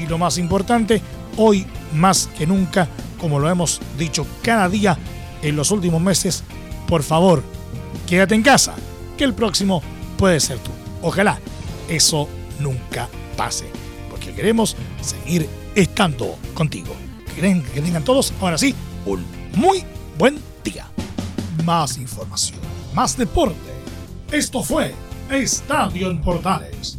y 0.00 0.06
lo 0.06 0.18
más 0.18 0.38
importante, 0.38 1.02
hoy 1.36 1.66
más 1.94 2.28
que 2.38 2.46
nunca, 2.46 2.88
como 3.18 3.38
lo 3.38 3.48
hemos 3.50 3.80
dicho 3.98 4.26
cada 4.42 4.68
día 4.68 4.96
en 5.42 5.56
los 5.56 5.70
últimos 5.70 6.00
meses, 6.00 6.44
por 6.86 7.02
favor, 7.02 7.42
quédate 8.06 8.34
en 8.34 8.42
casa, 8.42 8.74
que 9.16 9.24
el 9.24 9.34
próximo 9.34 9.82
puede 10.16 10.40
ser 10.40 10.58
tú. 10.58 10.70
Ojalá 11.02 11.38
eso 11.88 12.28
nunca 12.58 13.08
pase, 13.36 13.66
porque 14.10 14.32
queremos 14.32 14.76
seguir 15.00 15.48
estando 15.74 16.36
contigo. 16.54 16.94
Que 17.34 17.42
tengan 17.80 18.04
todos, 18.04 18.32
ahora 18.40 18.58
sí, 18.58 18.74
un 19.06 19.24
muy 19.54 19.84
buen 20.18 20.38
día. 20.62 20.86
Más 21.64 21.96
información 21.96 22.70
más 22.94 23.16
deporte. 23.16 23.56
Esto 24.30 24.62
fue 24.62 24.94
Estadio 25.30 26.10
en 26.10 26.20
Portales, 26.20 26.98